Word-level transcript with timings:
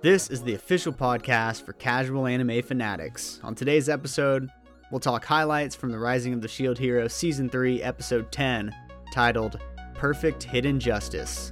This 0.00 0.30
is 0.30 0.42
the 0.42 0.54
official 0.54 0.92
podcast 0.92 1.64
for 1.64 1.72
casual 1.72 2.28
anime 2.28 2.62
fanatics. 2.62 3.40
On 3.42 3.52
today's 3.56 3.88
episode, 3.88 4.48
we'll 4.92 5.00
talk 5.00 5.24
highlights 5.24 5.74
from 5.74 5.90
the 5.90 5.98
Rising 5.98 6.32
of 6.32 6.40
the 6.40 6.46
Shield 6.46 6.78
Hero 6.78 7.08
Season 7.08 7.48
3, 7.48 7.82
Episode 7.82 8.30
10, 8.30 8.72
titled 9.12 9.58
Perfect 9.94 10.44
Hidden 10.44 10.78
Justice. 10.78 11.50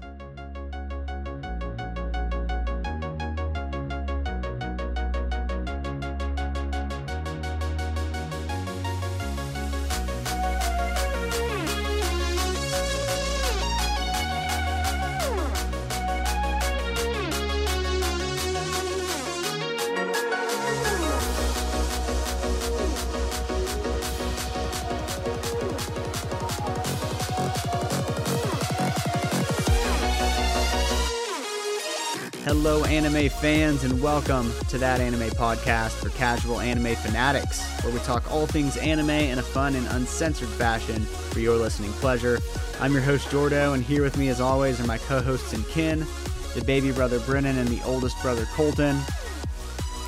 Fans, 33.36 33.84
and 33.84 34.02
welcome 34.02 34.50
to 34.68 34.78
that 34.78 34.98
anime 34.98 35.28
podcast 35.30 35.90
for 35.92 36.08
casual 36.10 36.58
anime 36.58 36.96
fanatics, 36.96 37.62
where 37.82 37.92
we 37.92 37.98
talk 38.00 38.30
all 38.32 38.46
things 38.46 38.78
anime 38.78 39.10
in 39.10 39.38
a 39.38 39.42
fun 39.42 39.74
and 39.74 39.86
uncensored 39.88 40.48
fashion 40.48 41.04
for 41.04 41.40
your 41.40 41.56
listening 41.56 41.92
pleasure. 41.94 42.38
I'm 42.80 42.92
your 42.94 43.02
host, 43.02 43.28
Jordo, 43.28 43.74
and 43.74 43.84
here 43.84 44.02
with 44.02 44.16
me, 44.16 44.28
as 44.28 44.40
always, 44.40 44.80
are 44.80 44.86
my 44.86 44.96
co 44.96 45.20
hosts 45.20 45.52
and 45.52 45.66
kin, 45.68 46.06
the 46.54 46.64
baby 46.64 46.92
brother 46.92 47.20
Brennan 47.20 47.58
and 47.58 47.68
the 47.68 47.82
oldest 47.84 48.20
brother 48.22 48.46
Colton. 48.54 48.98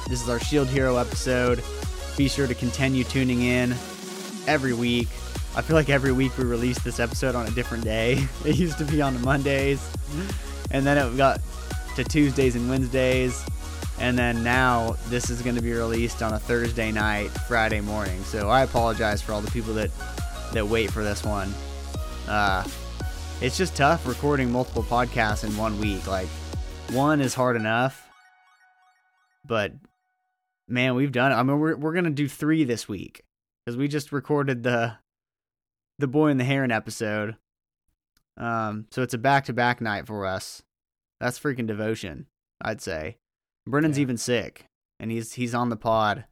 This 0.08 0.22
is 0.22 0.28
our 0.30 0.40
Shield 0.40 0.68
Hero 0.68 0.96
episode. 0.96 1.62
Be 2.16 2.28
sure 2.28 2.46
to 2.46 2.54
continue 2.54 3.04
tuning 3.04 3.42
in 3.42 3.72
every 4.46 4.72
week. 4.72 5.08
I 5.54 5.60
feel 5.60 5.76
like 5.76 5.90
every 5.90 6.12
week 6.12 6.36
we 6.38 6.44
release 6.44 6.78
this 6.78 6.98
episode 6.98 7.34
on 7.34 7.46
a 7.46 7.50
different 7.50 7.84
day. 7.84 8.26
It 8.46 8.56
used 8.56 8.78
to 8.78 8.84
be 8.84 9.02
on 9.02 9.20
Mondays, 9.20 9.86
and 10.70 10.86
then 10.86 10.96
it 10.96 11.16
got 11.18 11.40
to 11.98 12.04
Tuesdays 12.04 12.54
and 12.54 12.68
Wednesdays. 12.68 13.44
And 13.98 14.16
then 14.16 14.44
now 14.44 14.96
this 15.08 15.30
is 15.30 15.42
going 15.42 15.56
to 15.56 15.62
be 15.62 15.72
released 15.72 16.22
on 16.22 16.32
a 16.32 16.38
Thursday 16.38 16.92
night, 16.92 17.28
Friday 17.48 17.80
morning. 17.80 18.22
So 18.22 18.48
I 18.48 18.62
apologize 18.62 19.20
for 19.20 19.32
all 19.32 19.40
the 19.40 19.50
people 19.50 19.74
that 19.74 19.90
that 20.52 20.66
wait 20.66 20.92
for 20.92 21.02
this 21.02 21.24
one. 21.24 21.52
Uh, 22.28 22.64
it's 23.40 23.58
just 23.58 23.74
tough 23.74 24.06
recording 24.06 24.50
multiple 24.52 24.84
podcasts 24.84 25.42
in 25.42 25.56
one 25.56 25.78
week. 25.80 26.06
Like 26.06 26.28
one 26.92 27.20
is 27.20 27.34
hard 27.34 27.56
enough, 27.56 28.08
but 29.44 29.72
man, 30.68 30.94
we've 30.94 31.12
done 31.12 31.32
it. 31.32 31.34
I 31.34 31.42
mean, 31.42 31.58
we're 31.58 31.76
we're 31.76 31.94
gonna 31.94 32.10
do 32.10 32.28
three 32.28 32.62
this 32.62 32.88
week 32.88 33.22
because 33.64 33.76
we 33.76 33.88
just 33.88 34.12
recorded 34.12 34.62
the 34.62 34.98
the 35.98 36.06
boy 36.06 36.28
and 36.28 36.38
the 36.38 36.44
heron 36.44 36.70
episode. 36.70 37.36
Um, 38.36 38.86
so 38.92 39.02
it's 39.02 39.14
a 39.14 39.18
back 39.18 39.46
to 39.46 39.52
back 39.52 39.80
night 39.80 40.06
for 40.06 40.24
us. 40.24 40.62
That's 41.20 41.38
freaking 41.38 41.66
devotion, 41.66 42.26
I'd 42.60 42.80
say. 42.80 43.16
Brennan's 43.66 43.98
Yeah. 43.98 44.02
even 44.02 44.16
sick, 44.16 44.66
and 45.00 45.10
he's 45.10 45.32
he's 45.34 45.54
on 45.54 45.68
the 45.68 45.76
pod. 45.76 46.24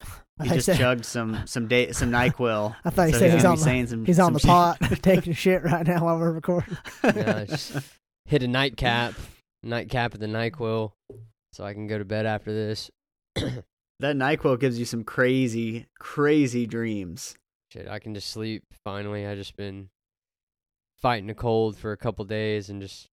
He 0.42 0.50
just 0.50 0.66
said- 0.66 0.78
chugged 0.78 1.04
some 1.04 1.46
some 1.46 1.66
day 1.66 1.90
some 1.90 2.10
Nyquil. 2.12 2.76
I 2.84 2.90
thought 2.90 3.08
he 3.08 3.12
so 3.12 3.18
said 3.18 3.32
he's 3.32 3.42
gonna 3.42 3.60
on 3.60 3.64
the 3.82 3.86
some. 3.88 4.04
he's 4.06 4.18
on 4.20 4.32
the 4.32 4.38
shit. 4.38 4.46
pot 4.48 4.78
taking 5.02 5.32
shit 5.32 5.64
right 5.64 5.84
now 5.84 6.04
while 6.04 6.16
we're 6.16 6.30
recording. 6.30 6.76
Yeah, 7.02 7.44
just 7.44 7.76
hit 8.24 8.44
a 8.44 8.48
nightcap, 8.48 9.14
nightcap 9.64 10.14
at 10.14 10.20
the 10.20 10.26
Nyquil, 10.26 10.92
so 11.52 11.64
I 11.64 11.72
can 11.74 11.88
go 11.88 11.98
to 11.98 12.04
bed 12.04 12.24
after 12.26 12.52
this. 12.52 12.90
That 14.00 14.14
Nyquil 14.14 14.60
gives 14.60 14.78
you 14.78 14.84
some 14.84 15.02
crazy 15.02 15.86
crazy 15.98 16.68
dreams. 16.68 17.34
Shit, 17.72 17.88
I 17.88 17.98
can 17.98 18.14
just 18.14 18.30
sleep. 18.30 18.62
Finally, 18.84 19.26
I 19.26 19.34
just 19.34 19.56
been 19.56 19.88
fighting 21.02 21.28
a 21.30 21.34
cold 21.34 21.76
for 21.76 21.90
a 21.90 21.96
couple 21.96 22.24
days 22.24 22.68
and 22.70 22.80
just 22.80 23.08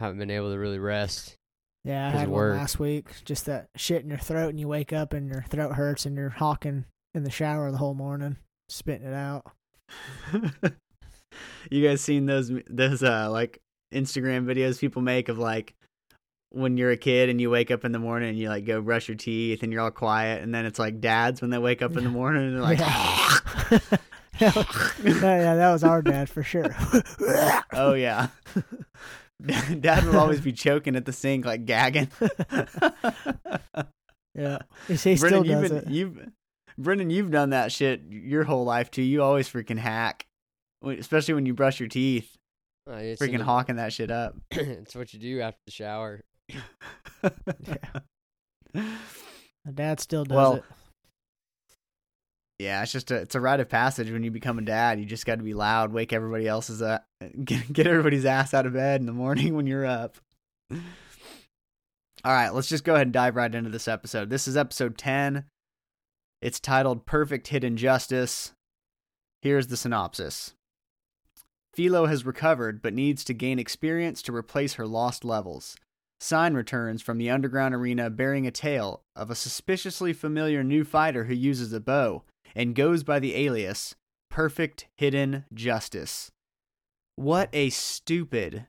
haven't 0.00 0.18
been 0.18 0.30
able 0.30 0.50
to 0.50 0.58
really 0.58 0.78
rest. 0.78 1.36
Yeah, 1.84 2.08
I 2.08 2.10
had 2.10 2.22
it 2.24 2.30
one 2.30 2.50
last 2.56 2.78
week. 2.78 3.06
Just 3.24 3.46
that 3.46 3.68
shit 3.76 4.02
in 4.02 4.08
your 4.08 4.18
throat, 4.18 4.48
and 4.48 4.58
you 4.58 4.66
wake 4.66 4.92
up 4.92 5.12
and 5.12 5.28
your 5.28 5.44
throat 5.48 5.74
hurts, 5.74 6.04
and 6.04 6.16
you're 6.16 6.30
hawking 6.30 6.86
in 7.14 7.22
the 7.22 7.30
shower 7.30 7.70
the 7.70 7.78
whole 7.78 7.94
morning, 7.94 8.36
spitting 8.68 9.06
it 9.06 9.14
out. 9.14 9.46
you 11.70 11.86
guys 11.86 12.00
seen 12.00 12.26
those 12.26 12.50
those 12.68 13.02
uh 13.02 13.30
like 13.30 13.60
Instagram 13.92 14.44
videos 14.44 14.78
people 14.78 15.02
make 15.02 15.28
of 15.28 15.38
like 15.38 15.74
when 16.50 16.76
you're 16.76 16.90
a 16.90 16.96
kid 16.96 17.28
and 17.28 17.40
you 17.40 17.50
wake 17.50 17.70
up 17.70 17.84
in 17.84 17.92
the 17.92 17.98
morning 17.98 18.28
and 18.30 18.38
you 18.38 18.48
like 18.48 18.64
go 18.64 18.80
brush 18.80 19.08
your 19.08 19.16
teeth 19.16 19.62
and 19.62 19.72
you're 19.72 19.82
all 19.82 19.90
quiet 19.90 20.42
and 20.42 20.54
then 20.54 20.66
it's 20.66 20.78
like 20.78 21.00
dads 21.00 21.40
when 21.40 21.50
they 21.50 21.58
wake 21.58 21.82
up 21.82 21.96
in 21.96 22.04
the 22.04 22.10
morning 22.20 22.42
and 22.44 22.54
they're 22.56 22.62
like 22.62 22.78
yeah, 24.40 24.52
yeah, 25.04 25.54
that 25.54 25.72
was 25.72 25.84
our 25.84 26.02
dad 26.02 26.28
for 26.28 26.42
sure. 26.42 26.74
oh 27.72 27.94
yeah 27.94 28.28
dad 29.80 30.04
will 30.04 30.18
always 30.18 30.40
be 30.40 30.52
choking 30.52 30.96
at 30.96 31.04
the 31.04 31.12
sink 31.12 31.44
like 31.44 31.64
gagging 31.66 32.08
yeah, 34.34 34.58
he 34.86 34.94
he 34.94 35.16
still 35.16 35.16
Brennan, 35.18 35.44
you've 35.44 35.60
does 35.62 35.70
been, 35.70 35.78
it. 35.78 35.88
you've 35.88 36.28
Brennan, 36.78 37.10
you've 37.10 37.30
done 37.30 37.50
that 37.50 37.72
shit 37.72 38.02
your 38.08 38.44
whole 38.44 38.64
life 38.64 38.90
too. 38.90 39.02
You 39.02 39.22
always 39.22 39.48
freaking 39.48 39.78
hack, 39.78 40.26
especially 40.84 41.34
when 41.34 41.44
you 41.46 41.52
brush 41.52 41.78
your 41.78 41.88
teeth. 41.88 42.36
Uh, 42.90 42.94
it's 42.94 43.20
in 43.20 43.28
Freaking 43.28 43.38
the- 43.38 43.44
hawking 43.44 43.76
that 43.76 43.92
shit 43.92 44.10
up. 44.10 44.34
it's 44.50 44.94
what 44.94 45.12
you 45.12 45.20
do 45.20 45.40
after 45.40 45.60
the 45.66 45.72
shower. 45.72 46.22
My 48.74 49.72
dad 49.74 50.00
still 50.00 50.24
does 50.24 50.36
Well, 50.36 50.54
it. 50.54 50.64
Yeah, 52.60 52.82
it's 52.82 52.92
just 52.92 53.10
a 53.10 53.14
it's 53.14 53.34
a 53.34 53.40
rite 53.40 53.60
of 53.60 53.70
passage 53.70 54.10
when 54.10 54.22
you 54.22 54.30
become 54.30 54.58
a 54.58 54.62
dad. 54.62 55.00
You 55.00 55.06
just 55.06 55.24
got 55.24 55.36
to 55.36 55.42
be 55.42 55.54
loud, 55.54 55.94
wake 55.94 56.12
everybody 56.12 56.46
else's 56.46 56.82
uh, 56.82 56.98
get 57.44 57.72
get 57.72 57.86
everybody's 57.86 58.26
ass 58.26 58.52
out 58.52 58.66
of 58.66 58.74
bed 58.74 59.00
in 59.00 59.06
the 59.06 59.14
morning 59.14 59.54
when 59.56 59.66
you're 59.66 59.86
up. 59.86 60.18
All 60.70 62.32
right, 62.32 62.50
let's 62.50 62.68
just 62.68 62.84
go 62.84 62.92
ahead 62.92 63.06
and 63.06 63.14
dive 63.14 63.34
right 63.34 63.54
into 63.54 63.70
this 63.70 63.88
episode. 63.88 64.28
This 64.28 64.46
is 64.46 64.58
episode 64.58 64.98
10. 64.98 65.46
It's 66.42 66.60
titled 66.60 67.06
Perfect 67.06 67.48
Hidden 67.48 67.78
Justice. 67.78 68.52
Here's 69.40 69.68
the 69.68 69.76
synopsis. 69.78 70.52
Filo 71.72 72.04
has 72.06 72.26
recovered 72.26 72.82
but 72.82 72.92
needs 72.92 73.24
to 73.24 73.32
gain 73.32 73.58
experience 73.58 74.20
to 74.20 74.36
replace 74.36 74.74
her 74.74 74.86
lost 74.86 75.24
levels. 75.24 75.76
S'yne 76.20 76.54
returns 76.54 77.00
from 77.00 77.16
the 77.16 77.30
underground 77.30 77.74
arena 77.74 78.10
bearing 78.10 78.46
a 78.46 78.50
tale 78.50 79.00
of 79.16 79.30
a 79.30 79.34
suspiciously 79.34 80.12
familiar 80.12 80.62
new 80.62 80.84
fighter 80.84 81.24
who 81.24 81.34
uses 81.34 81.72
a 81.72 81.80
bow 81.80 82.22
and 82.54 82.74
goes 82.74 83.02
by 83.02 83.18
the 83.18 83.34
alias 83.34 83.94
Perfect 84.30 84.86
Hidden 84.96 85.44
Justice. 85.52 86.30
What 87.16 87.48
a 87.52 87.70
stupid, 87.70 88.66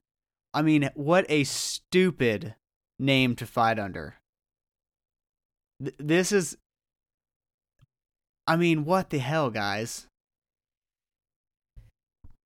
I 0.53 0.61
mean, 0.61 0.89
what 0.95 1.25
a 1.29 1.43
stupid 1.43 2.55
name 2.99 3.35
to 3.37 3.45
fight 3.45 3.79
under. 3.79 4.15
Th- 5.81 5.95
this 5.97 6.31
is, 6.31 6.57
I 8.47 8.57
mean, 8.57 8.83
what 8.85 9.09
the 9.09 9.19
hell, 9.19 9.49
guys? 9.49 10.07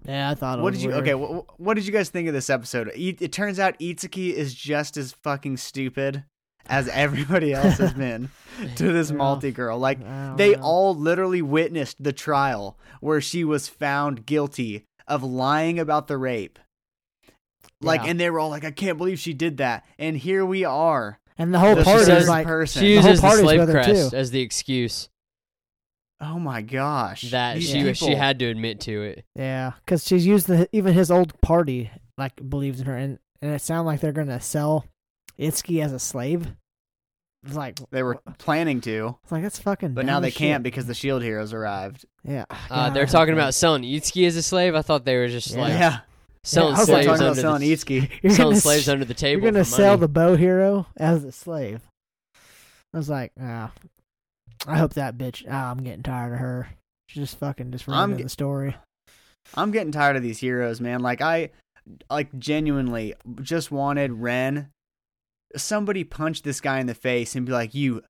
Yeah, 0.05 0.29
I 0.29 0.35
thought. 0.35 0.59
What 0.59 0.73
was 0.73 0.79
did 0.79 0.83
you? 0.83 0.89
weird. 0.89 1.01
Okay, 1.01 1.15
what, 1.15 1.59
what 1.59 1.73
did 1.73 1.87
you 1.87 1.91
guys 1.91 2.09
think 2.09 2.27
of 2.27 2.33
this 2.33 2.49
episode? 2.49 2.91
It, 2.95 3.21
it 3.21 3.31
turns 3.31 3.59
out 3.59 3.79
Itsuki 3.79 4.33
is 4.33 4.53
just 4.53 4.97
as 4.97 5.13
fucking 5.23 5.57
stupid 5.57 6.25
as 6.67 6.87
everybody 6.89 7.53
else 7.53 7.77
has 7.77 7.93
been 7.93 8.29
to 8.75 8.91
this 8.91 9.09
Yeah. 9.11 9.17
multi 9.17 9.51
girl. 9.51 9.77
Like 9.79 9.99
they 10.37 10.55
know. 10.55 10.61
all 10.61 10.95
literally 10.95 11.41
witnessed 11.41 12.03
the 12.03 12.13
trial 12.13 12.77
where 13.01 13.21
she 13.21 13.43
was 13.43 13.67
found 13.67 14.25
guilty 14.25 14.85
of 15.07 15.23
lying 15.23 15.79
about 15.79 16.07
the 16.07 16.17
rape. 16.17 16.57
Like, 17.81 18.03
Yeah. 18.03 18.11
and 18.11 18.19
they 18.19 18.29
were 18.29 18.39
all 18.39 18.49
like, 18.49 18.63
"I 18.63 18.71
can't 18.71 18.97
believe 18.97 19.19
she 19.19 19.33
did 19.33 19.57
that," 19.57 19.85
and 19.99 20.17
here 20.17 20.45
we 20.45 20.63
are. 20.63 21.19
and 21.37 21.53
the 21.53 21.59
whole 21.59 21.75
the 21.75 21.83
party 21.83 22.09
is 22.11 22.29
like 22.29 22.47
person. 22.47 22.81
She 22.81 22.95
The 22.95 23.01
whole 23.01 23.09
uses 23.11 23.21
the 23.21 23.27
party's 23.27 23.43
slave 23.43 23.69
crest 23.69 24.11
too. 24.11 24.17
as 24.17 24.31
the 24.31 24.39
excuse 24.39 25.09
Oh 26.21 26.39
my 26.39 26.61
gosh! 26.61 27.29
that 27.31 27.55
These 27.55 27.69
she 27.69 27.83
was 27.83 27.97
she 27.97 28.15
had 28.15 28.39
to 28.39 28.45
admit 28.45 28.79
to 28.81 29.01
it. 29.03 29.25
Yeah, 29.35 29.73
because 29.83 30.07
she's 30.07 30.25
used 30.25 30.47
the 30.47 30.69
even 30.71 30.93
his 30.93 31.11
old 31.11 31.39
party 31.41 31.91
like 32.17 32.49
believes 32.49 32.79
in 32.79 32.85
her, 32.85 32.95
and 32.95 33.19
and 33.41 33.53
it 33.53 33.59
sounds 33.61 33.85
like 33.85 33.99
they're 33.99 34.13
gonna 34.13 34.39
sell 34.39 34.85
Itsuki 35.39 35.83
as 35.83 35.93
a 35.93 35.99
slave. 35.99 36.47
It's 37.45 37.55
like 37.55 37.79
They 37.91 38.01
were 38.01 38.19
planning 38.39 38.81
to, 38.81 39.17
it's 39.23 39.31
like 39.31 39.43
that's 39.43 39.59
fucking. 39.59 39.93
but 39.93 40.01
dumb 40.01 40.07
now 40.07 40.19
they 40.19 40.29
as 40.29 40.33
can't 40.33 40.63
because 40.63 40.87
the 40.87 40.95
Shield 40.95 41.21
Heroes 41.21 41.53
arrived. 41.53 42.05
Yeah, 42.23 42.45
Uh, 42.71 42.89
they're 42.89 43.03
I 43.03 43.05
talking 43.05 43.33
about 43.35 43.53
selling 43.53 43.83
Itsuki 43.83 44.25
as 44.25 44.35
a 44.35 44.41
slave. 44.41 44.73
I 44.73 44.81
thought 44.81 45.05
they 45.05 45.15
were 45.15 45.27
just 45.27 45.51
Yeah. 45.51 45.61
like 45.61 45.73
yeah, 45.73 45.99
selling 46.43 46.73
I 46.75 46.79
was 46.79 46.87
slaves 46.87 47.05
talking 47.05 47.21
about 47.21 47.29
under 47.29 47.41
selling 47.41 47.61
the, 47.61 47.73
Itsuki. 47.73 48.11
You're 48.23 48.33
selling 48.33 48.51
gonna 48.53 48.61
slaves 48.61 48.87
s- 48.87 48.91
under 48.91 49.05
the 49.05 49.13
table. 49.13 49.43
You're 49.43 49.51
gonna 49.51 49.63
for 49.63 49.69
sell 49.69 49.89
money. 49.91 49.99
the 50.01 50.07
bow 50.07 50.35
hero 50.35 50.87
as 50.97 51.23
a 51.23 51.31
slave. 51.31 51.81
I 52.93 52.97
was 52.97 53.09
like, 53.09 53.31
ah, 53.39 53.71
I 54.65 54.77
hope 54.79 54.93
that 54.95 55.15
bitch. 55.17 55.45
Ah, 55.47 55.69
I'm 55.69 55.83
getting 55.83 56.01
tired 56.01 56.33
of 56.33 56.39
her. 56.39 56.69
She's 57.09 57.23
just 57.25 57.37
fucking 57.37 57.71
just 57.71 57.87
I'm 57.87 58.09
ruining 58.09 58.17
ge- 58.17 58.23
the 58.23 58.29
story. 58.29 58.75
I'm 59.53 59.69
getting 59.69 59.91
tired 59.91 60.15
of 60.15 60.23
these 60.23 60.39
heroes, 60.39 60.81
man. 60.81 61.01
Like 61.01 61.21
I, 61.21 61.51
like 62.09 62.29
genuinely, 62.39 63.13
just 63.43 63.69
wanted 63.71 64.13
Ren 64.13 64.69
somebody 65.55 66.03
punch 66.03 66.41
this 66.43 66.61
guy 66.61 66.79
in 66.79 66.87
the 66.87 66.93
face 66.93 67.35
and 67.35 67.45
be 67.45 67.51
like, 67.51 67.73
"You, 67.73 68.01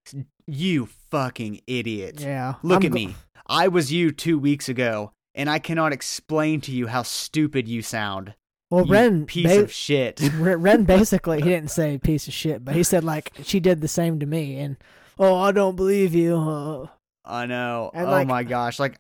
you 0.47 0.87
fucking 1.11 1.61
idiot! 1.67 2.19
Yeah. 2.19 2.55
Look 2.63 2.77
I'm 2.81 2.85
at 2.87 2.91
go- 2.91 2.95
me. 2.95 3.15
I 3.47 3.67
was 3.67 3.91
you 3.91 4.11
two 4.11 4.39
weeks 4.39 4.67
ago, 4.69 5.11
and 5.35 5.49
I 5.49 5.59
cannot 5.59 5.93
explain 5.93 6.61
to 6.61 6.71
you 6.71 6.87
how 6.87 7.03
stupid 7.03 7.67
you 7.67 7.81
sound. 7.81 8.33
Well, 8.71 8.85
you 8.85 8.91
Ren, 8.91 9.25
piece 9.25 9.45
ba- 9.55 9.63
of 9.63 9.71
shit." 9.71 10.19
Ren 10.35 10.83
basically 10.85 11.41
he 11.41 11.49
didn't 11.49 11.71
say 11.71 11.97
piece 11.97 12.27
of 12.27 12.33
shit, 12.33 12.63
but 12.65 12.75
he 12.75 12.83
said 12.83 13.03
like 13.03 13.31
she 13.43 13.59
did 13.59 13.81
the 13.81 13.87
same 13.87 14.19
to 14.19 14.25
me, 14.25 14.57
and 14.57 14.77
oh, 15.19 15.35
I 15.35 15.51
don't 15.51 15.75
believe 15.75 16.13
you. 16.15 16.35
Uh, 16.37 16.87
I 17.23 17.45
know. 17.45 17.91
And, 17.93 18.07
oh 18.07 18.11
like, 18.11 18.27
my 18.27 18.43
gosh! 18.43 18.79
Like 18.79 18.99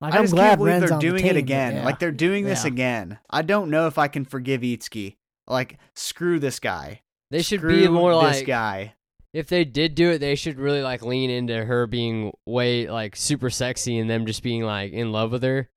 like 0.00 0.14
I 0.14 0.18
I'm 0.18 0.24
just 0.24 0.34
glad 0.34 0.48
can't 0.50 0.58
believe 0.60 0.72
Ren's 0.72 0.84
they're 0.88 0.92
on 0.94 0.98
the 1.00 1.08
doing 1.10 1.22
team, 1.22 1.30
it 1.32 1.36
again. 1.36 1.74
yeah. 1.76 1.84
Like 1.84 1.98
they're 1.98 2.10
doing 2.10 2.44
this 2.44 2.64
Yeah. 2.64 2.68
again. 2.68 3.18
I 3.28 3.42
don't 3.42 3.68
know 3.70 3.86
if 3.86 3.98
I 3.98 4.08
can 4.08 4.24
forgive 4.24 4.62
Itsuki. 4.62 5.16
Like 5.50 5.78
screw 5.94 6.38
this 6.38 6.60
guy. 6.60 7.02
They 7.30 7.42
should 7.42 7.60
Screw 7.60 7.80
be 7.80 7.88
more 7.88 8.12
this 8.12 8.38
like 8.38 8.46
guy. 8.46 8.94
if 9.34 9.48
they 9.48 9.64
did 9.64 9.94
do 9.94 10.10
it, 10.10 10.18
they 10.18 10.34
should 10.34 10.58
really 10.58 10.82
like 10.82 11.02
lean 11.02 11.30
into 11.30 11.64
her 11.64 11.86
being 11.86 12.32
way 12.46 12.88
like 12.88 13.16
super 13.16 13.50
sexy 13.50 13.98
and 13.98 14.08
them 14.08 14.26
just 14.26 14.42
being 14.42 14.62
like 14.62 14.92
in 14.92 15.12
love 15.12 15.32
with 15.32 15.42
her. 15.42 15.68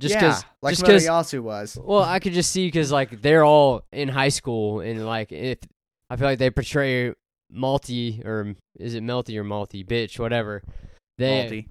Just 0.00 0.14
yeah, 0.14 0.20
because, 0.20 0.44
like 0.62 0.76
just. 0.76 0.84
Motoyasu 0.84 1.40
was. 1.40 1.76
Well, 1.80 2.02
I 2.02 2.20
could 2.20 2.32
just 2.32 2.52
see 2.52 2.66
because 2.66 2.92
like 2.92 3.20
they're 3.20 3.44
all 3.44 3.82
in 3.92 4.08
high 4.08 4.28
school 4.28 4.80
and 4.80 5.04
like 5.04 5.32
if 5.32 5.58
I 6.08 6.16
feel 6.16 6.28
like 6.28 6.38
they 6.38 6.50
portray 6.50 7.14
Malty 7.52 8.24
or 8.24 8.54
is 8.78 8.94
it 8.94 9.02
Melty 9.02 9.36
or 9.36 9.44
Malty 9.44 9.84
bitch 9.84 10.18
whatever 10.18 10.62
they 11.18 11.42
Faulty. 11.42 11.68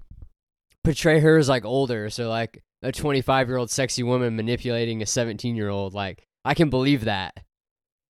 portray 0.84 1.20
her 1.20 1.38
as 1.38 1.48
like 1.48 1.64
older, 1.64 2.10
so 2.10 2.28
like 2.28 2.62
a 2.82 2.92
25 2.92 3.48
year 3.48 3.56
old 3.56 3.70
sexy 3.70 4.02
woman 4.02 4.36
manipulating 4.36 5.00
a 5.00 5.06
17 5.06 5.56
year 5.56 5.70
old. 5.70 5.94
Like 5.94 6.27
I 6.48 6.54
can 6.54 6.70
believe 6.70 7.04
that, 7.04 7.38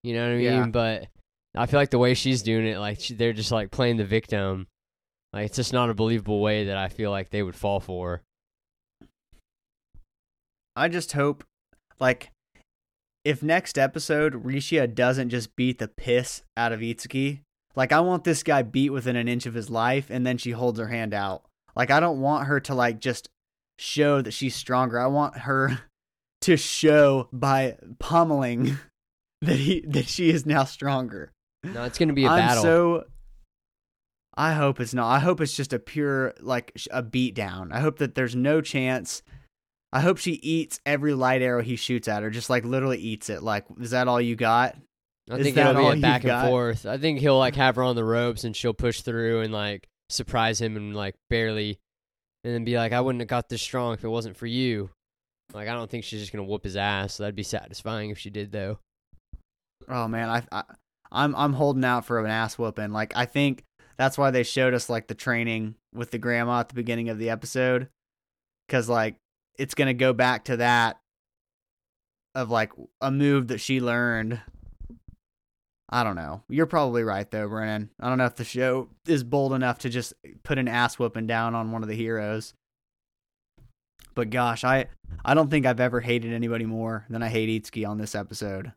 you 0.04 0.14
know 0.14 0.22
what 0.22 0.34
I 0.34 0.36
mean? 0.36 0.44
Yeah. 0.44 0.66
But 0.66 1.08
I 1.56 1.66
feel 1.66 1.80
like 1.80 1.90
the 1.90 1.98
way 1.98 2.14
she's 2.14 2.40
doing 2.40 2.68
it, 2.68 2.78
like 2.78 3.00
she, 3.00 3.14
they're 3.14 3.32
just 3.32 3.50
like 3.50 3.72
playing 3.72 3.96
the 3.96 4.04
victim. 4.04 4.68
Like 5.32 5.46
it's 5.46 5.56
just 5.56 5.72
not 5.72 5.90
a 5.90 5.94
believable 5.94 6.40
way 6.40 6.66
that 6.66 6.76
I 6.76 6.88
feel 6.88 7.10
like 7.10 7.30
they 7.30 7.42
would 7.42 7.56
fall 7.56 7.80
for. 7.80 8.22
I 10.76 10.86
just 10.86 11.14
hope, 11.14 11.42
like, 11.98 12.30
if 13.24 13.42
next 13.42 13.76
episode 13.76 14.44
Rishia 14.44 14.94
doesn't 14.94 15.30
just 15.30 15.56
beat 15.56 15.80
the 15.80 15.88
piss 15.88 16.42
out 16.56 16.70
of 16.70 16.78
Itsuki, 16.78 17.40
like 17.74 17.90
I 17.90 17.98
want 17.98 18.22
this 18.22 18.44
guy 18.44 18.62
beat 18.62 18.90
within 18.90 19.16
an 19.16 19.26
inch 19.26 19.46
of 19.46 19.54
his 19.54 19.68
life, 19.68 20.10
and 20.10 20.24
then 20.24 20.38
she 20.38 20.52
holds 20.52 20.78
her 20.78 20.86
hand 20.86 21.12
out. 21.12 21.42
Like 21.74 21.90
I 21.90 21.98
don't 21.98 22.20
want 22.20 22.46
her 22.46 22.60
to 22.60 22.74
like 22.76 23.00
just 23.00 23.28
show 23.80 24.22
that 24.22 24.30
she's 24.30 24.54
stronger. 24.54 25.00
I 25.00 25.08
want 25.08 25.38
her 25.38 25.80
to 26.42 26.56
show 26.56 27.28
by 27.32 27.76
pummeling 27.98 28.76
that 29.42 29.56
he 29.56 29.80
that 29.88 30.06
she 30.08 30.30
is 30.30 30.46
now 30.46 30.64
stronger. 30.64 31.32
No, 31.64 31.84
it's 31.84 31.98
gonna 31.98 32.12
be 32.12 32.24
a 32.24 32.28
I'm 32.28 32.38
battle. 32.38 32.62
so. 32.62 33.04
I 34.36 34.52
hope 34.52 34.78
it's 34.78 34.94
not. 34.94 35.08
I 35.10 35.18
hope 35.18 35.40
it's 35.40 35.56
just 35.56 35.72
a 35.72 35.80
pure 35.80 36.32
like 36.40 36.72
a 36.92 37.02
beat 37.02 37.34
down. 37.34 37.72
I 37.72 37.80
hope 37.80 37.98
that 37.98 38.14
there's 38.14 38.36
no 38.36 38.60
chance. 38.60 39.22
I 39.92 40.00
hope 40.00 40.18
she 40.18 40.32
eats 40.34 40.78
every 40.86 41.14
light 41.14 41.42
arrow 41.42 41.62
he 41.62 41.74
shoots 41.74 42.06
at 42.08 42.22
her, 42.22 42.30
just 42.30 42.48
like 42.50 42.64
literally 42.64 42.98
eats 42.98 43.30
it. 43.30 43.42
Like, 43.42 43.64
is 43.80 43.90
that 43.90 44.06
all 44.06 44.20
you 44.20 44.36
got? 44.36 44.76
I 45.30 45.36
Is 45.38 45.44
think 45.44 45.56
it'll 45.56 45.74
be 45.92 45.98
a 45.98 46.00
back 46.00 46.22
and 46.22 46.28
got? 46.28 46.46
forth. 46.46 46.86
I 46.86 46.98
think 46.98 47.18
he'll 47.18 47.38
like 47.38 47.56
have 47.56 47.74
her 47.76 47.82
on 47.82 47.96
the 47.96 48.04
ropes 48.04 48.44
and 48.44 48.54
she'll 48.54 48.74
push 48.74 49.00
through 49.00 49.40
and 49.40 49.52
like 49.52 49.88
surprise 50.08 50.60
him 50.60 50.76
and 50.76 50.94
like 50.94 51.16
barely, 51.30 51.78
and 52.44 52.54
then 52.54 52.64
be 52.64 52.76
like, 52.76 52.92
"I 52.92 53.00
wouldn't 53.00 53.20
have 53.22 53.28
got 53.28 53.48
this 53.48 53.60
strong 53.60 53.94
if 53.94 54.04
it 54.04 54.08
wasn't 54.08 54.36
for 54.36 54.46
you." 54.46 54.90
Like 55.52 55.68
I 55.68 55.72
don't 55.72 55.90
think 55.90 56.04
she's 56.04 56.20
just 56.20 56.32
gonna 56.32 56.44
whoop 56.44 56.64
his 56.64 56.76
ass. 56.76 57.16
That'd 57.16 57.34
be 57.34 57.42
satisfying 57.42 58.10
if 58.10 58.18
she 58.18 58.30
did 58.30 58.52
though. 58.52 58.78
Oh 59.88 60.08
man, 60.08 60.28
I, 60.28 60.42
I 60.52 60.64
I'm 61.10 61.34
I'm 61.34 61.54
holding 61.54 61.84
out 61.84 62.04
for 62.04 62.18
an 62.20 62.30
ass 62.30 62.58
whooping. 62.58 62.92
Like 62.92 63.12
I 63.16 63.24
think 63.24 63.64
that's 63.96 64.18
why 64.18 64.30
they 64.30 64.42
showed 64.42 64.74
us 64.74 64.88
like 64.88 65.08
the 65.08 65.14
training 65.14 65.74
with 65.94 66.10
the 66.10 66.18
grandma 66.18 66.60
at 66.60 66.68
the 66.68 66.74
beginning 66.74 67.08
of 67.08 67.18
the 67.18 67.30
episode, 67.30 67.88
because 68.66 68.88
like 68.88 69.16
it's 69.58 69.74
gonna 69.74 69.94
go 69.94 70.12
back 70.12 70.44
to 70.44 70.58
that 70.58 70.98
of 72.34 72.50
like 72.50 72.72
a 73.00 73.10
move 73.10 73.48
that 73.48 73.58
she 73.58 73.80
learned. 73.80 74.40
I 75.90 76.04
don't 76.04 76.16
know. 76.16 76.42
You're 76.50 76.66
probably 76.66 77.02
right 77.02 77.28
though, 77.30 77.48
Brennan. 77.48 77.90
I 77.98 78.10
don't 78.10 78.18
know 78.18 78.26
if 78.26 78.36
the 78.36 78.44
show 78.44 78.90
is 79.06 79.24
bold 79.24 79.54
enough 79.54 79.78
to 79.78 79.88
just 79.88 80.12
put 80.42 80.58
an 80.58 80.68
ass 80.68 80.98
whooping 80.98 81.26
down 81.26 81.54
on 81.54 81.72
one 81.72 81.82
of 81.82 81.88
the 81.88 81.96
heroes. 81.96 82.52
But 84.18 84.30
gosh, 84.30 84.64
I 84.64 84.86
I 85.24 85.34
don't 85.34 85.48
think 85.48 85.64
I've 85.64 85.78
ever 85.78 86.00
hated 86.00 86.32
anybody 86.32 86.66
more 86.66 87.06
than 87.08 87.22
I 87.22 87.28
hate 87.28 87.48
Itsuki 87.62 87.88
on 87.88 87.98
this 87.98 88.16
episode. 88.16 88.72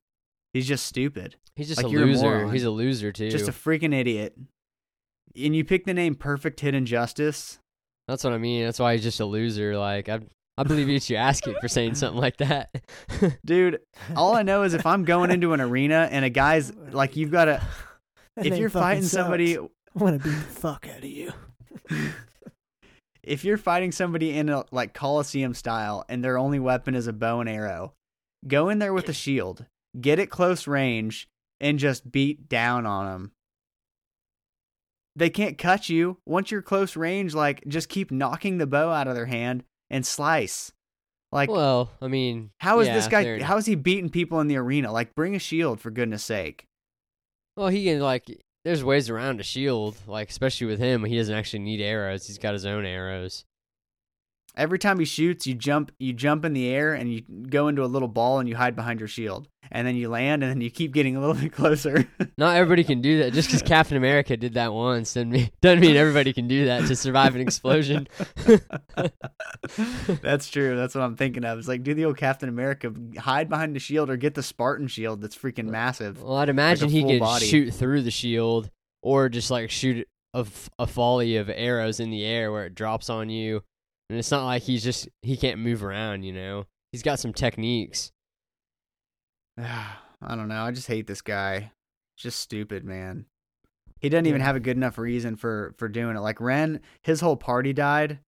He's 0.54 0.68
just 0.68 0.86
stupid. 0.86 1.36
He's 1.56 1.68
just 1.68 1.82
Like, 1.82 1.88
a 1.88 1.90
you're 1.90 2.04
a 2.04 2.06
loser. 2.06 2.52
He's 2.52 2.64
a 2.64 2.70
loser 2.70 3.12
too. 3.12 3.32
Just 3.32 3.50
a 3.50 3.52
freaking 3.52 3.92
idiot. 3.92 4.38
And 5.36 5.56
you 5.56 5.66
pick 5.66 5.86
the 5.86 5.96
name 5.96 6.14
Perfect 6.14 6.60
Hidden 6.60 6.86
Justice. 6.86 7.58
That's 8.08 8.24
what 8.24 8.34
I 8.34 8.38
mean. 8.38 8.66
That's 8.66 8.78
why 8.78 8.94
he's 8.94 9.02
just 9.02 9.20
a 9.20 9.26
loser. 9.26 9.80
Like 9.80 10.10
I, 10.10 10.20
I 10.60 10.64
believe 10.64 10.88
it's 10.90 11.10
you 11.10 11.16
asking 11.16 11.56
for 11.60 11.68
saying 11.68 11.96
something 11.96 12.22
like 12.22 12.38
that. 12.38 12.70
Dude, 13.44 13.80
all 14.16 14.36
I 14.36 14.44
know 14.44 14.62
is 14.62 14.76
if 14.76 14.86
I'm 14.86 15.06
going 15.06 15.32
into 15.32 15.54
an 15.54 15.62
arena 15.62 16.08
and 16.12 16.24
a 16.24 16.30
guy's 16.30 16.72
like 16.92 17.16
you've 17.16 17.32
got 17.32 17.46
to 17.46 17.64
if 18.38 18.60
you're 18.60 18.70
fighting 18.70 19.02
sucks. 19.02 19.14
somebody 19.24 19.58
I 19.58 19.62
want 19.96 20.22
to 20.22 20.30
beat 20.30 20.36
the 20.36 20.42
fuck 20.44 20.88
out 20.88 21.00
of 21.00 21.06
you. 21.06 21.34
If 23.24 23.44
you're 23.44 23.58
fighting 23.58 23.92
somebody 23.92 24.36
in 24.38 24.50
a 24.50 24.66
like 24.72 24.94
Coliseum 24.94 25.54
style 25.54 26.06
and 26.10 26.24
their 26.24 26.38
only 26.38 26.60
weapon 26.60 26.96
is 26.96 27.08
a 27.08 27.14
bow 27.14 27.40
and 27.40 27.50
arrow, 27.50 27.94
go 28.48 28.70
in 28.70 28.80
there 28.80 28.94
with 28.94 29.10
a 29.10 29.14
shield, 29.14 29.66
get 30.00 30.20
it 30.20 30.30
close 30.30 30.68
range, 30.68 31.28
and 31.60 31.80
just 31.80 32.12
beat 32.12 32.50
down 32.50 32.86
on 32.86 33.06
them. 33.06 33.32
They 35.16 35.30
can't 35.30 35.58
cut 35.58 35.90
you. 35.90 36.18
Once 36.26 36.52
you're 36.52 36.62
close 36.62 36.96
range, 36.96 37.34
like 37.34 37.64
just 37.68 37.90
keep 37.90 38.12
knocking 38.12 38.58
the 38.58 38.68
bow 38.68 38.90
out 38.92 39.08
of 39.08 39.16
their 39.16 39.26
hand 39.26 39.64
and 39.90 40.06
slice. 40.06 40.72
Like 41.34 41.50
well, 41.50 41.92
I 42.02 42.08
mean, 42.08 42.52
how 42.60 42.80
is 42.80 42.88
yeah, 42.88 42.96
this 42.96 43.08
guy 43.08 43.24
they're- 43.24 43.44
how 43.44 43.58
is 43.58 43.66
he 43.66 43.76
beating 43.76 44.10
people 44.10 44.40
in 44.42 44.48
the 44.48 44.58
arena? 44.58 44.92
Like 44.92 45.16
bring 45.16 45.36
a 45.36 45.40
shield 45.40 45.80
for 45.80 45.92
goodness 45.92 46.24
sake. 46.24 46.66
Well, 47.56 47.68
he 47.68 47.86
can 47.86 48.00
like. 48.00 48.42
There's 48.64 48.84
ways 48.84 49.10
around 49.10 49.40
a 49.40 49.44
shield, 49.44 49.98
like 50.08 50.30
especially 50.30 50.68
with 50.68 50.80
him. 50.80 51.04
He 51.04 51.18
doesn't 51.18 51.34
actually 51.34 51.60
need 51.60 51.82
arrows. 51.82 52.28
He's 52.28 52.38
got 52.38 52.54
his 52.54 52.66
own 52.66 52.86
arrows. 52.86 53.44
Every 54.58 54.80
time 54.80 55.00
he 55.00 55.06
shoots, 55.06 55.48
you 55.48 55.54
jump 55.56 55.92
you 55.98 56.12
jump 56.14 56.44
in 56.44 56.54
the 56.54 56.68
air 56.68 56.94
and 56.94 57.12
you 57.12 57.22
go 57.22 57.68
into 57.70 57.84
a 57.84 57.88
little 57.88 58.08
ball 58.08 58.40
and 58.40 58.50
you 58.50 58.56
hide 58.56 58.76
behind 58.76 59.00
your 59.00 59.08
shield. 59.08 59.48
And 59.74 59.88
then 59.88 59.96
you 59.96 60.10
land 60.10 60.44
and 60.44 60.52
then 60.52 60.60
you 60.60 60.70
keep 60.70 60.94
getting 60.94 61.16
a 61.16 61.22
little 61.22 61.36
bit 61.42 61.54
closer. 61.54 62.06
Not 62.38 62.58
everybody 62.58 62.84
can 62.84 63.02
do 63.02 63.20
that. 63.20 63.32
Just 63.32 63.48
because 63.48 63.62
Captain 63.66 63.96
America 63.96 64.36
did 64.36 64.56
that 64.56 64.74
once 64.74 65.14
doesn't 65.14 65.30
mean, 65.30 65.50
doesn't 65.62 65.80
mean 65.80 65.96
everybody 65.96 66.34
can 66.34 66.50
do 66.50 66.66
that 66.66 66.88
to 66.88 66.96
survive 66.98 67.36
an 67.36 67.42
explosion. 67.42 68.10
that's 70.22 70.50
true. 70.50 70.76
That's 70.76 70.96
what 70.96 71.04
I'm 71.04 71.16
thinking 71.16 71.46
of. 71.46 71.58
It's 71.60 71.68
like 71.70 71.84
do 71.84 71.94
the 71.94 72.06
old 72.06 72.18
Captain 72.18 72.50
America 72.50 72.94
hide 73.18 73.48
behind 73.48 73.76
the 73.76 73.80
shield 73.80 74.10
or 74.10 74.18
get 74.18 74.36
the 74.36 74.44
Spartan 74.44 74.88
shield 74.88 75.22
that's 75.22 75.38
freaking 75.38 75.68
massive. 75.68 76.22
Well, 76.22 76.36
I'd 76.36 76.50
imagine 76.50 76.90
he 76.90 77.02
full 77.02 77.12
could 77.12 77.20
body. 77.20 77.46
shoot 77.46 77.72
through 77.72 78.02
the 78.02 78.12
shield, 78.12 78.70
or 79.02 79.30
just 79.30 79.50
like 79.50 79.70
shoot 79.70 80.06
a 80.34 80.46
volley 80.86 81.36
of 81.38 81.50
arrows 81.50 82.00
in 82.00 82.10
the 82.10 82.24
air 82.24 82.52
where 82.52 82.66
it 82.66 82.76
drops 82.76 83.10
on 83.10 83.30
you. 83.30 83.64
And 84.12 84.20
it's 84.20 84.30
not 84.30 84.44
like 84.44 84.64
he's 84.64 84.84
just 84.84 85.08
he 85.22 85.38
can't 85.38 85.60
move 85.60 85.86
around. 85.86 86.24
You 86.24 86.34
know, 86.34 86.66
he's 86.92 87.02
got 87.02 87.18
some 87.18 87.32
techniques. 87.32 88.12
I 89.58 90.36
don't 90.36 90.50
know. 90.50 90.64
I 90.64 90.72
just 90.72 90.90
hate 90.90 91.08
this 91.08 91.22
guy. 91.22 91.72
Just 92.18 92.42
stupid, 92.42 92.84
man. 92.84 93.26
He 94.02 94.10
doesn't 94.10 94.26
even 94.26 94.42
have 94.42 94.58
a 94.58 94.60
good 94.60 94.76
enough 94.76 94.98
reason 94.98 95.38
for 95.38 95.74
for 95.78 95.88
doing 95.88 96.18
it. 96.18 96.20
Like 96.20 96.42
Ren, 96.42 96.82
his 97.04 97.22
whole 97.22 97.38
party 97.38 97.72
died. 97.72 98.20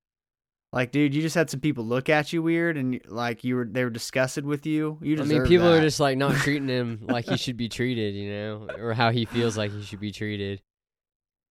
Like, 0.72 0.94
dude, 0.94 1.14
you 1.14 1.22
just 1.22 1.36
had 1.36 1.50
some 1.50 1.60
people 1.60 1.84
look 1.84 2.08
at 2.08 2.32
you 2.32 2.42
weird, 2.42 2.78
and 2.78 3.02
like 3.08 3.44
you 3.44 3.58
were 3.58 3.66
they 3.70 3.84
were 3.84 3.90
disgusted 3.90 4.46
with 4.46 4.66
you. 4.66 4.98
You 5.02 5.20
I 5.20 5.26
mean, 5.26 5.44
people 5.44 5.70
that. 5.70 5.80
are 5.80 5.82
just 5.82 6.00
like 6.00 6.18
not 6.18 6.34
treating 6.38 6.70
him 6.70 7.02
like 7.10 7.26
he 7.26 7.36
should 7.36 7.58
be 7.58 7.68
treated. 7.68 8.16
You 8.16 8.32
know, 8.32 8.68
or 8.80 8.94
how 8.94 9.12
he 9.12 9.26
feels 9.26 9.58
like 9.58 9.74
he 9.74 9.84
should 9.84 10.00
be 10.00 10.14
treated. 10.14 10.62